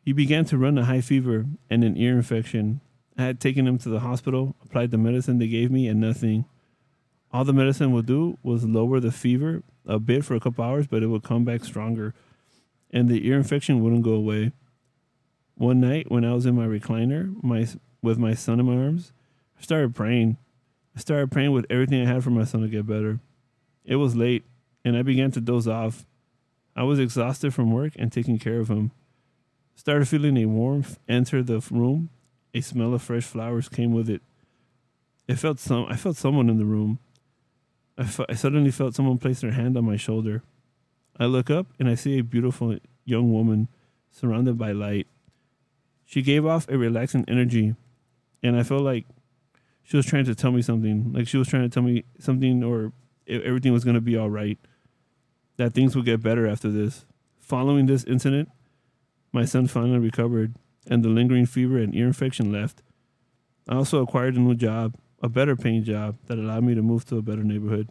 He 0.00 0.12
began 0.12 0.44
to 0.46 0.58
run 0.58 0.78
a 0.78 0.84
high 0.84 1.00
fever 1.00 1.46
and 1.68 1.82
an 1.82 1.96
ear 1.96 2.16
infection. 2.16 2.80
I 3.18 3.24
had 3.24 3.40
taken 3.40 3.66
him 3.66 3.78
to 3.78 3.88
the 3.88 4.00
hospital, 4.00 4.54
applied 4.62 4.90
the 4.90 4.98
medicine 4.98 5.38
they 5.38 5.48
gave 5.48 5.70
me, 5.70 5.88
and 5.88 6.00
nothing. 6.00 6.44
All 7.32 7.44
the 7.44 7.52
medicine 7.52 7.92
would 7.92 8.06
do 8.06 8.38
was 8.42 8.64
lower 8.64 9.00
the 9.00 9.10
fever 9.10 9.62
a 9.84 9.98
bit 9.98 10.24
for 10.24 10.34
a 10.34 10.40
couple 10.40 10.64
hours, 10.64 10.86
but 10.86 11.02
it 11.02 11.08
would 11.08 11.22
come 11.22 11.44
back 11.44 11.64
stronger, 11.64 12.14
and 12.90 13.08
the 13.08 13.26
ear 13.26 13.36
infection 13.36 13.82
wouldn't 13.82 14.04
go 14.04 14.12
away. 14.12 14.52
One 15.56 15.80
night, 15.80 16.10
when 16.10 16.24
I 16.24 16.34
was 16.34 16.44
in 16.44 16.54
my 16.54 16.66
recliner, 16.66 17.34
my 17.42 17.66
with 18.02 18.18
my 18.18 18.34
son 18.34 18.60
in 18.60 18.66
my 18.66 18.76
arms, 18.76 19.12
I 19.58 19.62
started 19.62 19.94
praying. 19.94 20.36
I 20.94 21.00
started 21.00 21.30
praying 21.30 21.52
with 21.52 21.64
everything 21.70 22.02
I 22.02 22.12
had 22.12 22.22
for 22.22 22.30
my 22.30 22.44
son 22.44 22.60
to 22.60 22.68
get 22.68 22.86
better. 22.86 23.20
It 23.84 23.96
was 23.96 24.14
late, 24.14 24.44
and 24.84 24.96
I 24.96 25.02
began 25.02 25.30
to 25.32 25.40
doze 25.40 25.66
off. 25.66 26.04
I 26.74 26.82
was 26.82 26.98
exhausted 26.98 27.54
from 27.54 27.72
work 27.72 27.94
and 27.96 28.12
taking 28.12 28.38
care 28.38 28.60
of 28.60 28.68
him. 28.68 28.90
Started 29.74 30.08
feeling 30.08 30.36
a 30.36 30.44
warmth 30.44 30.98
enter 31.08 31.42
the 31.42 31.66
room. 31.70 32.10
A 32.52 32.60
smell 32.60 32.92
of 32.92 33.02
fresh 33.02 33.24
flowers 33.24 33.68
came 33.68 33.92
with 33.92 34.10
it. 34.10 34.20
It 35.26 35.38
felt 35.38 35.58
some. 35.58 35.86
I 35.88 35.96
felt 35.96 36.16
someone 36.16 36.50
in 36.50 36.58
the 36.58 36.66
room. 36.66 36.98
I. 37.96 38.06
I 38.28 38.34
suddenly 38.34 38.70
felt 38.70 38.94
someone 38.94 39.16
place 39.16 39.40
their 39.40 39.52
hand 39.52 39.76
on 39.78 39.86
my 39.86 39.96
shoulder. 39.96 40.42
I 41.18 41.24
look 41.24 41.48
up 41.50 41.66
and 41.78 41.88
I 41.88 41.94
see 41.94 42.18
a 42.18 42.22
beautiful 42.24 42.76
young 43.06 43.32
woman 43.32 43.68
surrounded 44.10 44.58
by 44.58 44.72
light. 44.72 45.06
She 46.06 46.22
gave 46.22 46.46
off 46.46 46.68
a 46.68 46.78
relaxing 46.78 47.24
energy, 47.26 47.74
and 48.42 48.56
I 48.56 48.62
felt 48.62 48.82
like 48.82 49.06
she 49.82 49.96
was 49.96 50.06
trying 50.06 50.24
to 50.24 50.34
tell 50.34 50.52
me 50.52 50.62
something. 50.62 51.12
Like 51.12 51.28
she 51.28 51.36
was 51.36 51.48
trying 51.48 51.64
to 51.64 51.68
tell 51.68 51.82
me 51.82 52.04
something 52.18 52.62
or 52.64 52.92
everything 53.28 53.72
was 53.72 53.84
going 53.84 53.96
to 53.96 54.00
be 54.00 54.16
all 54.16 54.30
right, 54.30 54.58
that 55.56 55.74
things 55.74 55.96
would 55.96 56.04
get 56.04 56.22
better 56.22 56.46
after 56.46 56.70
this. 56.70 57.04
Following 57.40 57.86
this 57.86 58.04
incident, 58.04 58.48
my 59.32 59.44
son 59.44 59.66
finally 59.66 59.98
recovered, 59.98 60.54
and 60.88 61.04
the 61.04 61.08
lingering 61.08 61.44
fever 61.44 61.78
and 61.78 61.94
ear 61.94 62.06
infection 62.06 62.52
left. 62.52 62.82
I 63.68 63.74
also 63.74 64.00
acquired 64.00 64.36
a 64.36 64.40
new 64.40 64.54
job, 64.54 64.94
a 65.20 65.28
better 65.28 65.56
paying 65.56 65.82
job 65.82 66.18
that 66.26 66.38
allowed 66.38 66.62
me 66.62 66.76
to 66.76 66.82
move 66.82 67.04
to 67.06 67.18
a 67.18 67.22
better 67.22 67.42
neighborhood. 67.42 67.88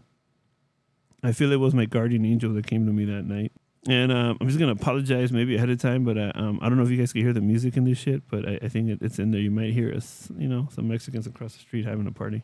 I 1.21 1.33
feel 1.33 1.51
it 1.51 1.59
was 1.59 1.73
my 1.73 1.85
guardian 1.85 2.25
angel 2.25 2.53
that 2.53 2.67
came 2.67 2.85
to 2.85 2.93
me 2.93 3.03
that 3.05 3.23
night. 3.23 3.51
And 3.87 4.11
um, 4.11 4.37
I'm 4.41 4.47
just 4.47 4.59
gonna 4.59 4.71
apologize 4.71 5.31
maybe 5.31 5.55
ahead 5.55 5.69
of 5.69 5.79
time, 5.79 6.03
but 6.03 6.17
uh, 6.17 6.31
um, 6.33 6.59
I 6.61 6.69
don't 6.69 6.77
know 6.77 6.83
if 6.83 6.89
you 6.89 6.97
guys 6.97 7.13
can 7.13 7.21
hear 7.21 7.33
the 7.33 7.41
music 7.41 7.77
in 7.77 7.83
this 7.83 7.99
shit, 7.99 8.27
but 8.29 8.47
I, 8.47 8.59
I 8.63 8.67
think 8.67 8.89
it, 8.89 8.99
it's 9.01 9.19
in 9.19 9.31
there. 9.31 9.41
You 9.41 9.51
might 9.51 9.73
hear 9.73 9.93
us, 9.93 10.31
you 10.37 10.47
know, 10.47 10.67
some 10.71 10.87
Mexicans 10.87 11.27
across 11.27 11.53
the 11.53 11.59
street 11.59 11.85
having 11.85 12.07
a 12.07 12.11
party. 12.11 12.43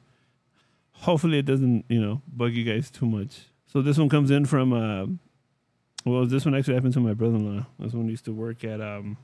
Hopefully, 0.91 1.39
it 1.39 1.45
doesn't, 1.45 1.86
you 1.89 2.00
know, 2.00 2.21
bug 2.27 2.53
you 2.53 2.63
guys 2.63 2.91
too 2.91 3.07
much. 3.07 3.48
So 3.65 3.81
this 3.81 3.98
one 3.98 4.10
comes 4.10 4.29
in 4.29 4.45
from, 4.45 4.71
uh, 4.74 5.07
well, 6.05 6.25
this 6.27 6.45
one 6.45 6.53
actually 6.53 6.75
happened 6.75 6.93
to 6.93 7.00
my 7.00 7.13
brother-in-law. 7.13 7.65
This 7.79 7.93
one 7.93 8.07
used 8.07 8.25
to 8.25 8.33
work 8.33 8.63
at, 8.63 8.79
um, 8.79 9.17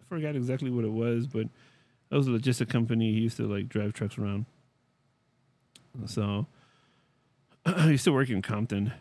I 0.00 0.08
forgot 0.08 0.34
exactly 0.34 0.70
what 0.70 0.84
it 0.84 0.92
was, 0.92 1.28
but 1.28 1.46
it 2.10 2.16
was 2.16 2.26
a 2.26 2.30
logistic 2.30 2.68
company. 2.68 3.12
He 3.12 3.20
used 3.20 3.36
to 3.36 3.46
like 3.46 3.68
drive 3.68 3.92
trucks 3.92 4.18
around. 4.18 4.46
So 6.06 6.46
he 7.66 7.90
used 7.90 8.04
to 8.04 8.12
work 8.12 8.30
in 8.30 8.42
Compton. 8.42 8.92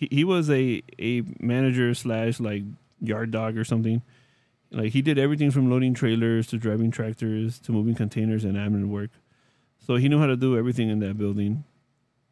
He 0.00 0.08
he 0.10 0.24
was 0.24 0.48
a 0.48 0.82
a 0.98 1.22
manager 1.40 1.92
slash 1.94 2.40
like 2.40 2.62
yard 3.02 3.30
dog 3.30 3.58
or 3.58 3.64
something. 3.64 4.00
Like 4.70 4.92
he 4.92 5.02
did 5.02 5.18
everything 5.18 5.50
from 5.50 5.68
loading 5.68 5.92
trailers 5.92 6.46
to 6.48 6.56
driving 6.56 6.90
tractors 6.90 7.58
to 7.60 7.72
moving 7.72 7.94
containers 7.94 8.44
and 8.44 8.56
admin 8.56 8.88
work. 8.88 9.10
So 9.78 9.96
he 9.96 10.08
knew 10.08 10.18
how 10.18 10.26
to 10.26 10.36
do 10.36 10.56
everything 10.56 10.88
in 10.88 11.00
that 11.00 11.18
building. 11.18 11.64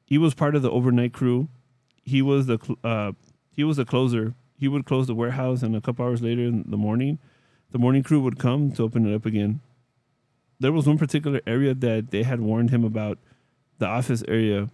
He 0.06 0.16
was 0.16 0.32
part 0.32 0.54
of 0.54 0.62
the 0.62 0.70
overnight 0.70 1.12
crew. 1.12 1.48
He 2.04 2.22
was 2.22 2.46
the 2.46 2.58
cl- 2.58 2.78
uh, 2.82 3.12
he 3.50 3.64
was 3.64 3.76
the 3.76 3.84
closer. 3.84 4.34
He 4.58 4.66
would 4.66 4.86
close 4.86 5.06
the 5.06 5.14
warehouse, 5.14 5.62
and 5.62 5.76
a 5.76 5.80
couple 5.80 6.06
hours 6.06 6.22
later 6.22 6.42
in 6.42 6.64
the 6.66 6.78
morning, 6.78 7.18
the 7.70 7.78
morning 7.78 8.02
crew 8.02 8.20
would 8.20 8.38
come 8.38 8.72
to 8.72 8.82
open 8.82 9.06
it 9.06 9.14
up 9.14 9.26
again. 9.26 9.60
There 10.58 10.72
was 10.72 10.86
one 10.86 10.98
particular 10.98 11.42
area 11.46 11.74
that 11.74 12.10
they 12.10 12.22
had 12.22 12.40
warned 12.40 12.70
him 12.70 12.82
about, 12.82 13.18
the 13.78 13.86
office 13.86 14.24
area. 14.26 14.70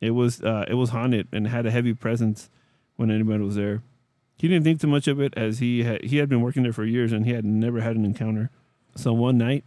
It 0.00 0.10
was 0.10 0.42
uh, 0.42 0.64
it 0.68 0.74
was 0.74 0.90
haunted 0.90 1.28
and 1.32 1.48
had 1.48 1.66
a 1.66 1.70
heavy 1.70 1.94
presence 1.94 2.50
when 2.96 3.10
anybody 3.10 3.44
was 3.44 3.56
there. 3.56 3.82
He 4.38 4.48
didn't 4.48 4.64
think 4.64 4.80
too 4.80 4.86
much 4.86 5.08
of 5.08 5.20
it 5.20 5.32
as 5.36 5.58
he 5.60 5.84
had 5.84 6.04
he 6.04 6.18
had 6.18 6.28
been 6.28 6.42
working 6.42 6.62
there 6.62 6.72
for 6.72 6.84
years 6.84 7.12
and 7.12 7.24
he 7.24 7.32
had 7.32 7.44
never 7.44 7.80
had 7.80 7.96
an 7.96 8.04
encounter. 8.04 8.50
So 8.94 9.12
one 9.12 9.38
night, 9.38 9.64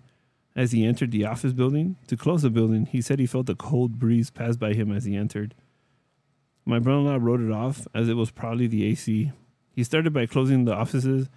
as 0.55 0.71
he 0.71 0.85
entered 0.85 1.11
the 1.11 1.25
office 1.25 1.53
building 1.53 1.97
to 2.07 2.17
close 2.17 2.41
the 2.41 2.49
building, 2.49 2.85
he 2.85 3.01
said 3.01 3.19
he 3.19 3.25
felt 3.25 3.49
a 3.49 3.55
cold 3.55 3.99
breeze 3.99 4.29
pass 4.29 4.57
by 4.57 4.73
him 4.73 4.91
as 4.91 5.05
he 5.05 5.15
entered. 5.15 5.55
My 6.65 6.77
brother-in-law 6.77 7.17
wrote 7.19 7.41
it 7.41 7.51
off 7.51 7.87
as 7.95 8.07
it 8.07 8.15
was 8.15 8.29
probably 8.31 8.67
the 8.67 8.85
AC. 8.85 9.31
He 9.75 9.83
started 9.83 10.13
by 10.13 10.25
closing 10.25 10.65
the 10.65 10.75
offices 10.75 11.29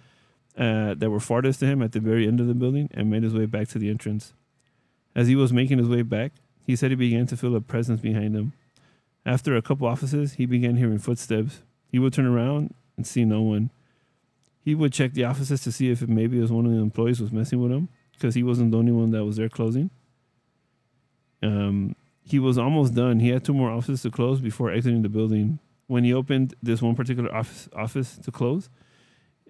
uh, 0.57 0.93
that 0.95 1.09
were 1.09 1.19
farthest 1.19 1.59
to 1.61 1.65
him 1.65 1.81
at 1.81 1.93
the 1.93 1.99
very 1.99 2.27
end 2.27 2.39
of 2.39 2.47
the 2.47 2.53
building 2.53 2.89
and 2.93 3.09
made 3.09 3.23
his 3.23 3.33
way 3.33 3.45
back 3.45 3.67
to 3.69 3.79
the 3.79 3.89
entrance. 3.89 4.33
As 5.15 5.27
he 5.27 5.35
was 5.35 5.53
making 5.53 5.79
his 5.79 5.87
way 5.87 6.01
back, 6.01 6.33
he 6.65 6.75
said 6.75 6.91
he 6.91 6.95
began 6.95 7.25
to 7.27 7.37
feel 7.37 7.55
a 7.55 7.61
presence 7.61 8.01
behind 8.01 8.35
him. 8.35 8.53
After 9.25 9.55
a 9.55 9.61
couple 9.61 9.87
offices, 9.87 10.33
he 10.33 10.45
began 10.45 10.75
hearing 10.75 10.99
footsteps. 10.99 11.61
He 11.87 11.99
would 11.99 12.13
turn 12.13 12.25
around 12.25 12.73
and 12.97 13.07
see 13.07 13.25
no 13.25 13.41
one. 13.41 13.71
He 14.59 14.75
would 14.75 14.93
check 14.93 15.13
the 15.13 15.25
offices 15.25 15.61
to 15.63 15.71
see 15.71 15.89
if 15.91 16.07
maybe 16.07 16.37
it 16.37 16.41
was 16.41 16.51
one 16.51 16.65
of 16.65 16.71
the 16.71 16.77
employees 16.77 17.21
was 17.21 17.31
messing 17.31 17.61
with 17.61 17.71
him 17.71 17.89
because 18.13 18.35
he 18.35 18.43
wasn't 18.43 18.71
the 18.71 18.77
only 18.77 18.91
one 18.91 19.11
that 19.11 19.25
was 19.25 19.37
there 19.37 19.49
closing. 19.49 19.89
Um, 21.41 21.95
he 22.25 22.39
was 22.39 22.57
almost 22.57 22.95
done. 22.95 23.19
He 23.19 23.29
had 23.29 23.43
two 23.43 23.53
more 23.53 23.69
offices 23.69 24.01
to 24.03 24.11
close 24.11 24.39
before 24.39 24.71
exiting 24.71 25.01
the 25.01 25.09
building. 25.09 25.59
When 25.87 26.05
he 26.05 26.13
opened 26.13 26.55
this 26.63 26.81
one 26.81 26.95
particular 26.95 27.33
office 27.33 27.67
office 27.75 28.17
to 28.19 28.31
close, 28.31 28.69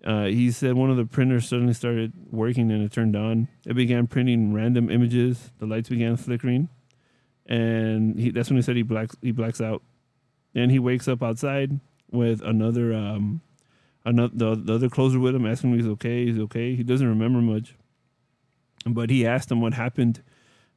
uh, 0.04 0.26
he 0.26 0.52
said 0.52 0.74
one 0.74 0.90
of 0.90 0.98
the 0.98 1.06
printers 1.06 1.48
suddenly 1.48 1.74
started 1.74 2.12
working 2.32 2.72
and 2.72 2.84
it 2.84 2.92
turned 2.92 3.16
on. 3.16 3.48
It 3.66 3.76
began 3.76 4.08
printing 4.08 4.54
random 4.54 4.90
images. 4.90 5.52
The 5.60 5.68
lights 5.68 5.90
began 5.90 6.18
flickering, 6.18 6.70
and 7.48 8.20
he, 8.20 8.32
that's 8.32 8.50
when 8.50 8.58
he 8.58 8.62
said 8.62 8.76
he 8.76 8.84
blacks 8.84 9.16
he 9.22 9.32
blacks 9.32 9.62
out, 9.62 9.82
and 10.56 10.72
he 10.72 10.80
wakes 10.80 11.08
up 11.08 11.22
outside 11.22 11.80
with 12.12 12.42
another 12.42 12.94
um, 12.94 13.42
another 14.06 14.32
the, 14.34 14.56
the 14.56 14.74
other 14.76 14.90
closer 14.90 15.20
with 15.20 15.36
him, 15.36 15.46
asking 15.46 15.72
him 15.72 15.78
he's 15.78 15.88
okay. 15.88 16.26
He's 16.26 16.40
okay. 16.40 16.76
He 16.76 16.84
doesn't 16.84 17.08
remember 17.08 17.42
much, 17.42 17.76
but 18.86 19.10
he 19.10 19.26
asked 19.26 19.52
him 19.52 19.62
what 19.62 19.74
happened. 19.74 20.22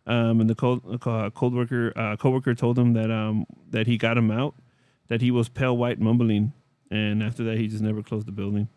Um, 0.09 0.41
and 0.41 0.49
the 0.49 0.55
cold, 0.55 0.83
uh, 1.05 1.31
cold 1.31 1.53
worker, 1.53 1.93
uh, 1.97 2.15
coworker 2.17 2.55
told 2.55 2.79
him 2.79 2.93
that 2.93 3.11
um, 3.11 3.45
that 3.71 3.89
he 3.89 3.99
got 3.99 4.17
him 4.17 4.31
out, 4.31 4.55
that 5.09 5.21
he 5.21 5.33
was 5.33 5.49
pale 5.49 5.77
white 5.77 6.01
mumbling, 6.01 6.53
and 6.91 7.23
after 7.23 7.43
that 7.45 7.59
he 7.59 7.67
just 7.67 7.83
never 7.83 8.03
closed 8.03 8.27
the 8.27 8.33
building. 8.33 8.69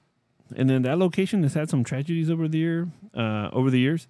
And 0.55 0.67
then 0.67 0.81
that 0.81 0.98
location 0.98 1.43
has 1.43 1.53
had 1.53 1.69
some 1.69 1.84
tragedies 1.84 2.31
over 2.31 2.48
the 2.48 2.58
year, 2.58 2.88
uh, 3.13 3.50
over 3.53 3.69
the 3.69 3.79
years. 3.79 4.08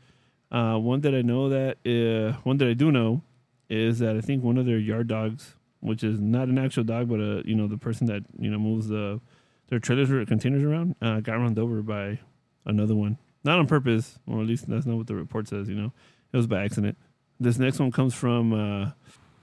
Uh, 0.50 0.78
one 0.78 1.02
that 1.02 1.14
I 1.14 1.22
know 1.22 1.50
that 1.50 1.78
uh, 1.86 2.40
one 2.44 2.58
that 2.58 2.68
I 2.70 2.74
do 2.74 2.90
know 2.90 3.22
is 3.70 4.00
that 4.00 4.16
I 4.16 4.22
think 4.22 4.44
one 4.44 4.58
of 4.58 4.66
their 4.66 4.80
yard 4.80 5.08
dogs, 5.08 5.56
which 5.80 6.04
is 6.04 6.20
not 6.20 6.48
an 6.48 6.58
actual 6.58 6.84
dog, 6.84 7.10
but 7.10 7.20
a 7.20 7.44
you 7.46 7.56
know 7.56 7.68
the 7.68 7.78
person 7.78 8.08
that 8.08 8.24
you 8.38 8.50
know 8.50 8.60
moves 8.60 8.88
the 8.88 9.20
their 9.68 9.80
trailers 9.80 10.10
or 10.10 10.26
containers 10.26 10.64
around, 10.64 10.96
uh, 11.02 11.20
got 11.20 11.36
run 11.36 11.58
over 11.58 11.82
by 11.82 12.20
another 12.66 12.96
one, 12.96 13.18
not 13.44 13.60
on 13.60 13.68
purpose, 13.68 14.18
or 14.28 14.42
at 14.42 14.48
least 14.48 14.68
that's 14.68 14.86
not 14.86 14.98
what 14.98 15.08
the 15.08 15.16
report 15.16 15.48
says. 15.48 15.70
You 15.70 15.76
know, 15.76 15.92
it 16.34 16.38
was 16.38 16.48
by 16.48 16.64
accident. 16.64 16.98
This 17.40 17.58
next 17.58 17.80
one 17.80 17.92
comes 17.92 18.14
from 18.14 18.54
uh, 18.54 18.92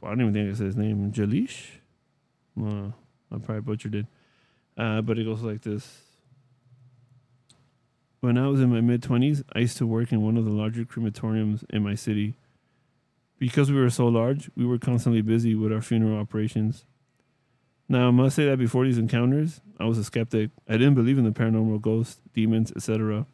I 0.03 0.09
don't 0.11 0.21
even 0.21 0.35
think 0.35 0.51
it's 0.51 0.59
his 0.59 0.77
name, 0.77 1.13
Jalish. 1.13 1.67
Uh, 2.61 2.91
I 3.33 3.39
probably 3.39 3.61
butchered 3.61 3.95
it, 3.95 4.07
uh, 4.77 5.03
but 5.03 5.19
it 5.19 5.25
goes 5.25 5.43
like 5.43 5.63
this. 5.63 6.03
When 8.21 8.39
I 8.39 8.49
was 8.49 8.61
in 8.61 8.73
my 8.73 8.81
mid 8.81 9.03
20s, 9.03 9.43
I 9.53 9.61
used 9.61 9.77
to 9.79 9.87
work 9.87 10.13
in 10.13 10.23
one 10.23 10.37
of 10.37 10.45
the 10.45 10.51
larger 10.51 10.85
crematoriums 10.85 11.65
in 11.71 11.83
my 11.83 11.95
city. 11.95 12.37
Because 13.39 13.71
we 13.71 13.79
were 13.79 13.91
so 13.91 14.07
large, 14.07 14.51
we 14.57 14.65
were 14.65 14.79
constantly 14.79 15.21
busy 15.21 15.55
with 15.55 15.73
our 15.73 15.83
funeral 15.83 16.19
operations. 16.19 16.85
Now, 17.89 18.09
I 18.09 18.11
must 18.11 18.37
say 18.37 18.47
that 18.47 18.59
before 18.59 18.85
these 18.85 18.99
encounters, 18.99 19.61
I 19.79 19.85
was 19.85 19.99
a 19.99 20.05
skeptic. 20.05 20.51
I 20.69 20.73
didn't 20.73 20.95
believe 20.95 21.19
in 21.19 21.25
the 21.25 21.31
paranormal, 21.31 21.81
ghosts, 21.81 22.21
demons, 22.35 22.73
etc. 22.75 23.27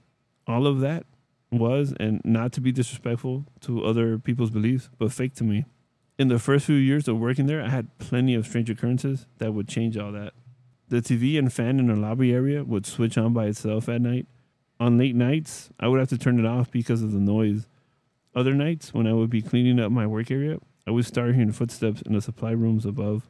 All 0.47 0.67
of 0.67 0.81
that 0.81 1.07
was, 1.51 1.95
and 1.99 2.21
not 2.25 2.53
to 2.53 2.61
be 2.61 2.73
disrespectful 2.73 3.47
to 3.61 3.85
other 3.85 4.19
people's 4.19 4.51
beliefs, 4.51 4.91
but 4.99 5.13
fake 5.13 5.35
to 5.37 5.45
me. 5.45 5.65
In 6.19 6.29
the 6.29 6.39
first 6.39 6.67
few 6.67 6.77
years 6.77 7.09
of 7.09 7.19
working 7.19 7.47
there, 7.47 7.63
I 7.63 7.69
had 7.69 7.99
plenty 7.99 8.35
of 8.35 8.47
strange 8.47 8.69
occurrences 8.69 9.27
that 9.39 9.55
would 9.55 9.69
change 9.69 9.97
all 9.97 10.13
that. 10.13 10.35
The 10.89 11.01
TV 11.01 11.39
and 11.39 11.51
fan 11.51 11.79
in 11.79 11.87
the 11.87 11.97
lobby 11.97 12.33
area 12.35 12.65
would 12.65 12.85
switch 12.85 13.17
on 13.17 13.33
by 13.33 13.47
itself 13.47 13.89
at 13.89 14.03
night. 14.03 14.27
On 14.79 14.99
late 14.99 15.15
nights, 15.15 15.71
I 15.81 15.89
would 15.89 16.01
have 16.01 16.11
to 16.11 16.19
turn 16.19 16.39
it 16.39 16.45
off 16.45 16.71
because 16.71 17.03
of 17.03 17.13
the 17.13 17.21
noise. 17.21 17.67
Other 18.35 18.55
nights, 18.55 18.95
when 18.95 19.07
I 19.07 19.13
would 19.13 19.29
be 19.29 19.43
cleaning 19.43 19.79
up 19.79 19.93
my 19.93 20.07
work 20.07 20.31
area, 20.31 20.59
I 20.87 20.91
would 20.91 21.05
start 21.05 21.35
hearing 21.35 21.53
footsteps 21.53 22.01
in 22.03 22.15
the 22.15 22.23
supply 22.23 22.53
rooms 22.53 22.87
above. 22.87 23.29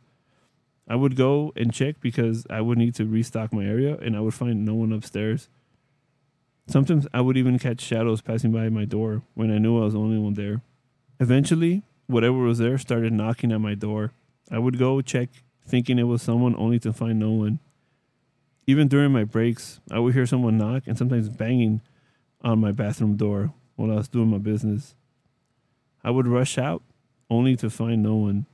I 0.89 0.95
would 0.95 1.17
go 1.17 1.53
and 1.57 1.73
check 1.73 2.01
because 2.01 2.47
I 2.49 2.61
would 2.61 2.79
need 2.79 2.95
to 2.97 3.05
restock 3.05 3.53
my 3.53 3.65
area 3.65 3.97
and 3.99 4.17
I 4.17 4.21
would 4.21 4.35
find 4.35 4.65
no 4.65 4.75
one 4.75 4.93
upstairs. 4.93 5.49
Sometimes 6.69 7.09
I 7.13 7.21
would 7.21 7.37
even 7.37 7.59
catch 7.59 7.81
shadows 7.81 8.21
passing 8.21 8.53
by 8.53 8.69
my 8.69 8.85
door 8.85 9.23
when 9.35 9.51
I 9.51 9.59
knew 9.59 9.81
I 9.81 9.85
was 9.85 9.95
the 9.95 9.99
only 10.01 10.19
one 10.19 10.35
there. 10.35 10.63
Eventually, 11.19 11.83
whatever 12.07 12.39
was 12.39 12.59
there 12.59 12.79
started 12.79 13.13
knocking 13.13 13.51
at 13.51 13.61
my 13.61 13.75
door. 13.75 14.13
I 14.51 14.59
would 14.59 14.79
go 14.79 15.01
check, 15.01 15.31
thinking 15.67 15.99
it 15.99 16.05
was 16.05 16.23
someone, 16.23 16.55
only 16.57 16.79
to 16.81 16.93
find 16.93 17.19
no 17.19 17.33
one. 17.33 17.59
Even 18.69 18.87
during 18.87 19.13
my 19.13 19.25
breaks, 19.25 19.81
I 19.91 19.99
would 19.99 20.15
hear 20.15 20.27
someone 20.27 20.59
knock 20.59 20.85
and 20.87 20.97
sometimes 20.97 21.29
banging 21.29 21.81
on 22.43 22.61
my 22.61 22.71
bathroom 22.71 23.17
door 23.17 23.53
while 23.77 23.91
I 23.91 23.97
was 23.97 24.09
doing 24.09 24.29
my 24.29 24.39
business. 24.39 24.95
I 26.05 26.11
would 26.11 26.27
rush 26.27 26.59
out, 26.59 26.83
only 27.31 27.57
to 27.57 27.71
find 27.71 28.03
no 28.03 28.17
one. 28.17 28.47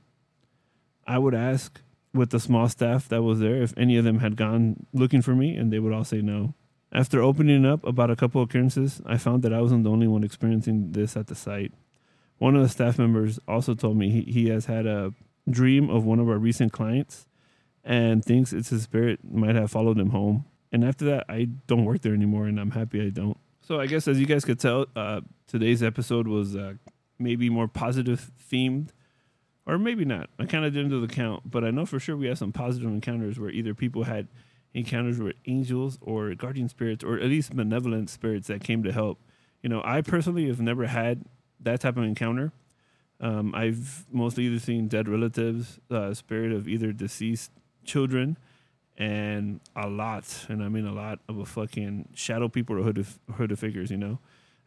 I 1.07 1.17
would 1.17 1.33
ask 1.33 1.81
with 2.13 2.29
the 2.29 2.39
small 2.39 2.69
staff 2.69 3.07
that 3.09 3.23
was 3.23 3.39
there 3.39 3.61
if 3.61 3.73
any 3.77 3.97
of 3.97 4.03
them 4.03 4.19
had 4.19 4.35
gone 4.35 4.85
looking 4.93 5.21
for 5.21 5.35
me, 5.35 5.55
and 5.55 5.71
they 5.71 5.79
would 5.79 5.93
all 5.93 6.03
say 6.03 6.21
no. 6.21 6.53
After 6.91 7.21
opening 7.21 7.65
up 7.65 7.85
about 7.85 8.09
a 8.09 8.15
couple 8.15 8.41
occurrences, 8.41 9.01
I 9.05 9.17
found 9.17 9.43
that 9.43 9.53
I 9.53 9.61
wasn't 9.61 9.83
the 9.83 9.91
only 9.91 10.07
one 10.07 10.23
experiencing 10.23 10.91
this 10.93 11.15
at 11.15 11.27
the 11.27 11.35
site. 11.35 11.73
One 12.39 12.55
of 12.55 12.63
the 12.63 12.69
staff 12.69 12.97
members 12.97 13.39
also 13.47 13.75
told 13.75 13.97
me 13.97 14.09
he, 14.09 14.31
he 14.31 14.49
has 14.49 14.65
had 14.65 14.87
a 14.87 15.13
dream 15.49 15.89
of 15.89 16.05
one 16.05 16.19
of 16.19 16.29
our 16.29 16.37
recent 16.37 16.71
clients 16.71 17.27
and 17.83 18.23
thinks 18.23 18.53
it's 18.53 18.69
his 18.69 18.83
spirit 18.83 19.19
might 19.23 19.55
have 19.55 19.71
followed 19.71 19.99
him 19.99 20.09
home. 20.09 20.45
And 20.71 20.83
after 20.83 21.05
that, 21.05 21.25
I 21.27 21.45
don't 21.67 21.85
work 21.85 22.01
there 22.01 22.13
anymore, 22.13 22.45
and 22.45 22.59
I'm 22.59 22.71
happy 22.71 23.05
I 23.05 23.09
don't. 23.09 23.37
So 23.69 23.79
I 23.79 23.85
guess 23.85 24.07
as 24.07 24.19
you 24.19 24.25
guys 24.25 24.43
could 24.45 24.59
tell, 24.59 24.87
uh, 24.95 25.21
today's 25.45 25.83
episode 25.83 26.27
was 26.27 26.55
uh, 26.55 26.73
maybe 27.19 27.51
more 27.51 27.67
positive 27.67 28.31
themed, 28.51 28.89
or 29.67 29.77
maybe 29.77 30.05
not. 30.05 30.31
I 30.39 30.47
kind 30.47 30.65
of 30.65 30.73
didn't 30.73 30.89
do 30.89 30.99
the 30.99 31.13
count, 31.13 31.43
but 31.45 31.63
I 31.63 31.69
know 31.69 31.85
for 31.85 31.99
sure 31.99 32.17
we 32.17 32.25
had 32.25 32.39
some 32.39 32.51
positive 32.51 32.89
encounters 32.89 33.39
where 33.39 33.51
either 33.51 33.75
people 33.75 34.05
had 34.05 34.27
encounters 34.73 35.19
with 35.19 35.35
angels 35.45 35.99
or 36.01 36.33
guardian 36.33 36.67
spirits, 36.67 37.03
or 37.03 37.19
at 37.19 37.25
least 37.25 37.55
benevolent 37.55 38.09
spirits 38.09 38.47
that 38.47 38.63
came 38.63 38.81
to 38.81 38.91
help. 38.91 39.19
You 39.61 39.69
know, 39.69 39.83
I 39.85 40.01
personally 40.01 40.47
have 40.47 40.59
never 40.59 40.87
had 40.87 41.25
that 41.59 41.81
type 41.81 41.95
of 41.95 42.05
encounter. 42.05 42.51
Um, 43.21 43.53
I've 43.53 44.07
mostly 44.11 44.45
either 44.45 44.57
seen 44.57 44.87
dead 44.87 45.07
relatives, 45.07 45.79
uh, 45.91 46.15
spirit 46.15 46.53
of 46.53 46.67
either 46.67 46.91
deceased 46.91 47.51
children, 47.85 48.35
and 48.99 49.61
a 49.77 49.87
lot, 49.87 50.45
and 50.49 50.61
I 50.61 50.67
mean 50.67 50.85
a 50.85 50.93
lot 50.93 51.19
of 51.29 51.39
a 51.39 51.45
fucking 51.45 52.09
shadow 52.13 52.49
people 52.49 52.77
or 52.77 52.83
hooded, 52.83 53.07
hooded 53.33 53.57
figures, 53.57 53.89
you 53.89 53.97
know. 53.97 54.19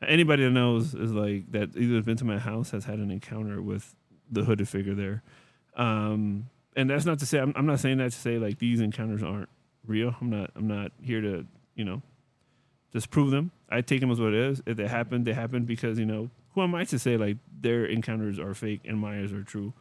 anybody 0.03 0.43
that 0.43 0.51
knows 0.51 0.95
is 0.95 1.13
like 1.13 1.53
that 1.53 1.77
either 1.77 1.97
has 1.97 2.05
been 2.05 2.17
to 2.17 2.25
my 2.25 2.39
house 2.39 2.71
has 2.71 2.87
had 2.87 2.99
an 2.99 3.11
encounter 3.11 3.61
with 3.61 3.95
the 4.31 4.45
hooded 4.45 4.69
figure 4.69 4.95
there. 4.95 5.23
Um, 5.77 6.49
and 6.75 6.89
that's 6.89 7.05
not 7.05 7.19
to 7.19 7.27
say 7.27 7.39
I'm, 7.39 7.53
I'm 7.55 7.67
not 7.67 7.79
saying 7.81 7.99
that 7.99 8.13
to 8.13 8.19
say 8.19 8.39
like 8.39 8.59
these 8.59 8.81
encounters 8.81 9.23
aren't 9.23 9.51
real. 9.87 10.17
I'm 10.21 10.31
not 10.31 10.51
I'm 10.57 10.67
not 10.67 10.93
here 11.01 11.21
to 11.21 11.47
you 11.75 11.85
know 11.85 12.03
disprove 12.93 13.31
them. 13.31 13.51
I 13.69 13.83
take 13.83 14.01
them 14.01 14.11
as 14.11 14.21
what 14.21 14.33
it 14.33 14.41
is. 14.41 14.63
If 14.67 14.79
they 14.79 14.89
happen, 14.89 15.25
they 15.25 15.35
happen 15.35 15.67
because 15.67 15.99
you 15.99 16.07
know 16.07 16.31
who 16.55 16.63
am 16.63 16.75
I 16.75 16.85
to 16.85 16.99
say 16.99 17.19
like 17.19 17.37
their 17.61 17.85
encounters 17.85 18.39
are 18.39 18.55
fake 18.55 18.81
and 18.87 18.99
Maya's 18.99 19.33
are 19.33 19.43
true. 19.43 19.75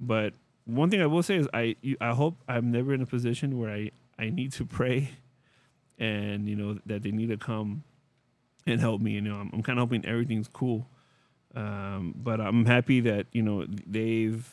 But 0.00 0.32
one 0.64 0.90
thing 0.90 1.00
I 1.00 1.06
will 1.06 1.22
say 1.22 1.36
is 1.36 1.48
I 1.52 1.76
I 2.00 2.14
hope 2.14 2.36
I'm 2.48 2.70
never 2.70 2.94
in 2.94 3.02
a 3.02 3.06
position 3.06 3.58
where 3.58 3.70
I 3.70 3.90
I 4.18 4.30
need 4.30 4.52
to 4.52 4.64
pray, 4.64 5.10
and 5.98 6.48
you 6.48 6.56
know 6.56 6.78
that 6.86 7.02
they 7.02 7.10
need 7.10 7.28
to 7.28 7.36
come 7.36 7.84
and 8.66 8.80
help 8.80 9.00
me. 9.00 9.12
You 9.12 9.20
know 9.20 9.36
I'm, 9.36 9.50
I'm 9.52 9.62
kind 9.62 9.78
of 9.78 9.88
hoping 9.88 10.04
everything's 10.04 10.48
cool. 10.48 10.88
Um, 11.54 12.14
but 12.16 12.40
I'm 12.40 12.64
happy 12.66 13.00
that 13.00 13.26
you 13.32 13.42
know 13.42 13.66
they've 13.86 14.50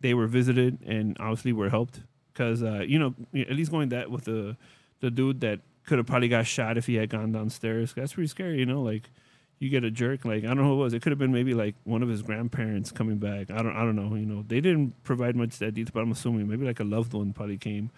they 0.00 0.14
were 0.14 0.26
visited 0.26 0.78
and 0.86 1.16
obviously 1.20 1.52
were 1.52 1.70
helped 1.70 2.00
because 2.32 2.62
uh, 2.62 2.84
you 2.86 2.98
know 2.98 3.14
at 3.34 3.52
least 3.52 3.70
going 3.70 3.90
that 3.90 4.10
with 4.10 4.24
the 4.24 4.56
the 5.00 5.10
dude 5.10 5.40
that 5.40 5.60
could 5.84 5.98
have 5.98 6.06
probably 6.06 6.28
got 6.28 6.46
shot 6.46 6.76
if 6.76 6.86
he 6.86 6.96
had 6.96 7.08
gone 7.08 7.32
downstairs. 7.32 7.92
That's 7.94 8.14
pretty 8.14 8.28
scary, 8.28 8.58
you 8.58 8.66
know. 8.66 8.82
Like 8.82 9.10
you 9.58 9.70
get 9.70 9.84
a 9.84 9.90
jerk, 9.90 10.24
like 10.24 10.44
I 10.44 10.48
don't 10.48 10.58
know 10.58 10.64
who 10.64 10.72
it 10.74 10.84
was. 10.84 10.94
It 10.94 11.02
could 11.02 11.12
have 11.12 11.18
been 11.18 11.32
maybe 11.32 11.54
like 11.54 11.74
one 11.84 12.02
of 12.02 12.08
his 12.08 12.22
grandparents 12.22 12.92
coming 12.92 13.18
back. 13.18 13.50
I 13.50 13.62
don't 13.62 13.74
I 13.74 13.80
don't 13.80 13.96
know. 13.96 14.14
You 14.14 14.26
know, 14.26 14.44
they 14.46 14.60
didn't 14.60 15.02
provide 15.02 15.36
much 15.36 15.58
that 15.58 15.72
detail, 15.72 15.92
but 15.94 16.00
I'm 16.00 16.12
assuming 16.12 16.48
maybe 16.48 16.66
like 16.66 16.80
a 16.80 16.84
loved 16.84 17.14
one 17.14 17.32
probably 17.32 17.58
came. 17.58 17.90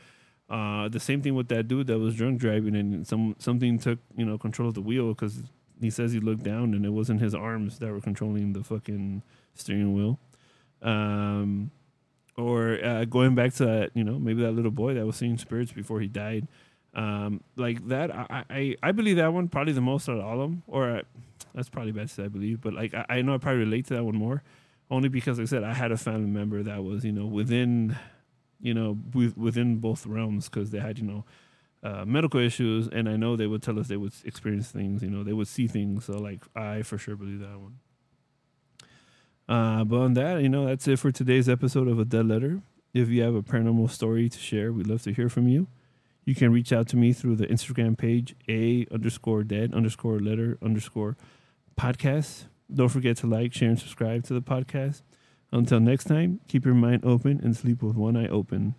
Uh, 0.49 0.89
the 0.89 1.01
same 1.01 1.21
thing 1.21 1.35
with 1.35 1.49
that 1.49 1.69
dude 1.69 1.89
that 1.89 1.99
was 1.99 2.15
drunk 2.15 2.39
driving 2.39 2.75
and 2.75 3.07
some 3.07 3.37
something 3.39 3.79
took 3.79 3.99
you 4.17 4.25
know 4.25 4.39
control 4.39 4.69
of 4.69 4.75
the 4.75 4.81
wheel 4.81 5.09
because 5.09 5.43
he 5.81 5.91
says 5.91 6.13
he 6.13 6.21
looked 6.21 6.43
down 6.43 6.75
and 6.75 6.85
it 6.87 6.91
wasn't 6.91 7.21
his 7.21 7.35
arms 7.35 7.79
that 7.79 7.93
were 7.93 8.01
controlling 8.01 8.53
the 8.53 8.65
fucking 8.65 9.23
steering 9.55 9.95
wheel. 9.95 10.19
Um, 10.83 11.71
or 12.37 12.79
uh, 12.85 13.05
going 13.05 13.35
back 13.35 13.53
to 13.55 13.67
that, 13.67 13.91
you 13.95 14.05
know, 14.05 14.19
maybe 14.19 14.43
that 14.43 14.53
little 14.53 14.71
boy 14.71 14.95
that 14.95 15.05
was 15.05 15.17
seeing 15.17 15.37
spirits 15.39 15.73
before 15.73 16.01
he 16.01 16.07
died. 16.07 16.47
Um, 16.95 17.43
like 17.57 17.87
that, 17.89 18.15
I, 18.15 18.45
I, 18.51 18.77
I 18.83 18.93
believe 18.93 19.17
that 19.17 19.33
one 19.33 19.49
probably 19.49 19.73
the 19.73 19.81
most 19.81 20.09
out 20.09 20.19
of 20.19 20.25
all 20.25 20.41
of 20.41 20.51
them. 20.51 20.63
Or 20.67 20.89
uh, 20.91 21.03
that's 21.55 21.69
probably 21.69 21.93
best, 21.93 22.19
I 22.19 22.29
believe. 22.29 22.61
But 22.61 22.75
like, 22.75 22.95
I, 22.95 23.05
I 23.09 23.23
know 23.23 23.35
I 23.35 23.39
probably 23.39 23.61
relate 23.61 23.87
to 23.87 23.95
that 23.95 24.05
one 24.05 24.17
more, 24.17 24.43
only 24.91 25.09
because, 25.09 25.39
like 25.39 25.45
I 25.45 25.49
said, 25.49 25.65
I 25.65 25.75
had 25.75 25.93
a 25.93 25.97
family 25.97 26.31
member 26.31 26.63
that 26.63 26.83
was, 26.83 27.05
you 27.05 27.13
know, 27.13 27.27
within, 27.27 27.97
you 28.61 28.75
know, 28.75 28.99
with, 29.15 29.37
within 29.37 29.77
both 29.77 30.07
realms 30.07 30.49
because 30.49 30.71
they 30.71 30.81
had, 30.81 30.99
you 30.99 31.05
know, 31.05 31.25
uh, 31.83 32.05
medical 32.05 32.41
issues, 32.41 32.89
and 32.89 33.09
I 33.09 33.17
know 33.17 33.37
they 33.37 33.47
would 33.47 33.63
tell 33.63 33.79
us 33.79 33.87
they 33.87 33.97
would 33.97 34.13
experience 34.25 34.69
things, 34.71 35.03
you 35.03 35.11
know, 35.11 35.23
they 35.23 35.33
would 35.33 35.47
see 35.47 35.69
things. 35.69 36.07
So 36.07 36.15
like, 36.15 36.43
I 36.57 36.83
for 36.83 36.99
sure 36.99 37.15
believe 37.15 37.41
that 37.41 37.59
one. 37.61 37.79
Uh, 39.49 39.85
but 39.85 39.97
on 39.97 40.15
that, 40.15 40.43
you 40.43 40.49
know, 40.49 40.67
that's 40.67 40.89
it 40.89 40.99
for 40.99 41.13
today's 41.13 41.49
episode 41.49 41.87
of 41.87 41.99
A 41.99 42.05
Dead 42.05 42.27
Letter. 42.27 42.63
If 42.93 43.09
you 43.09 43.23
have 43.23 43.35
a 43.35 43.43
paranormal 43.43 43.91
story 43.91 44.29
to 44.29 44.39
share, 44.39 44.73
we'd 44.73 44.89
love 44.89 45.03
to 45.03 45.13
hear 45.13 45.29
from 45.29 45.47
you. 45.47 45.69
You 46.29 46.35
can 46.35 46.53
reach 46.53 46.75
out 46.75 46.89
to 46.89 46.97
me 46.99 47.15
through 47.15 47.37
the 47.37 47.47
Instagram 47.47 47.97
page, 47.97 48.37
A 48.51 48.87
underscore 48.93 49.45
dead 49.45 49.73
underscore 49.73 50.21
letter 50.21 50.59
underscore 50.63 51.17
podcast. 51.75 52.49
Don't 52.71 52.91
forget 52.91 53.17
to 53.19 53.27
like, 53.27 53.55
share, 53.55 53.71
and 53.71 53.79
subscribe 53.79 54.25
to 54.25 54.35
the 54.35 54.43
podcast. 54.43 55.01
Until 55.53 55.81
next 55.81 56.05
time, 56.05 56.41
keep 56.47 56.67
your 56.67 56.75
mind 56.75 57.03
open 57.03 57.41
and 57.43 57.57
sleep 57.57 57.83
with 57.83 57.97
one 57.97 58.15
eye 58.15 58.29
open. 58.29 58.75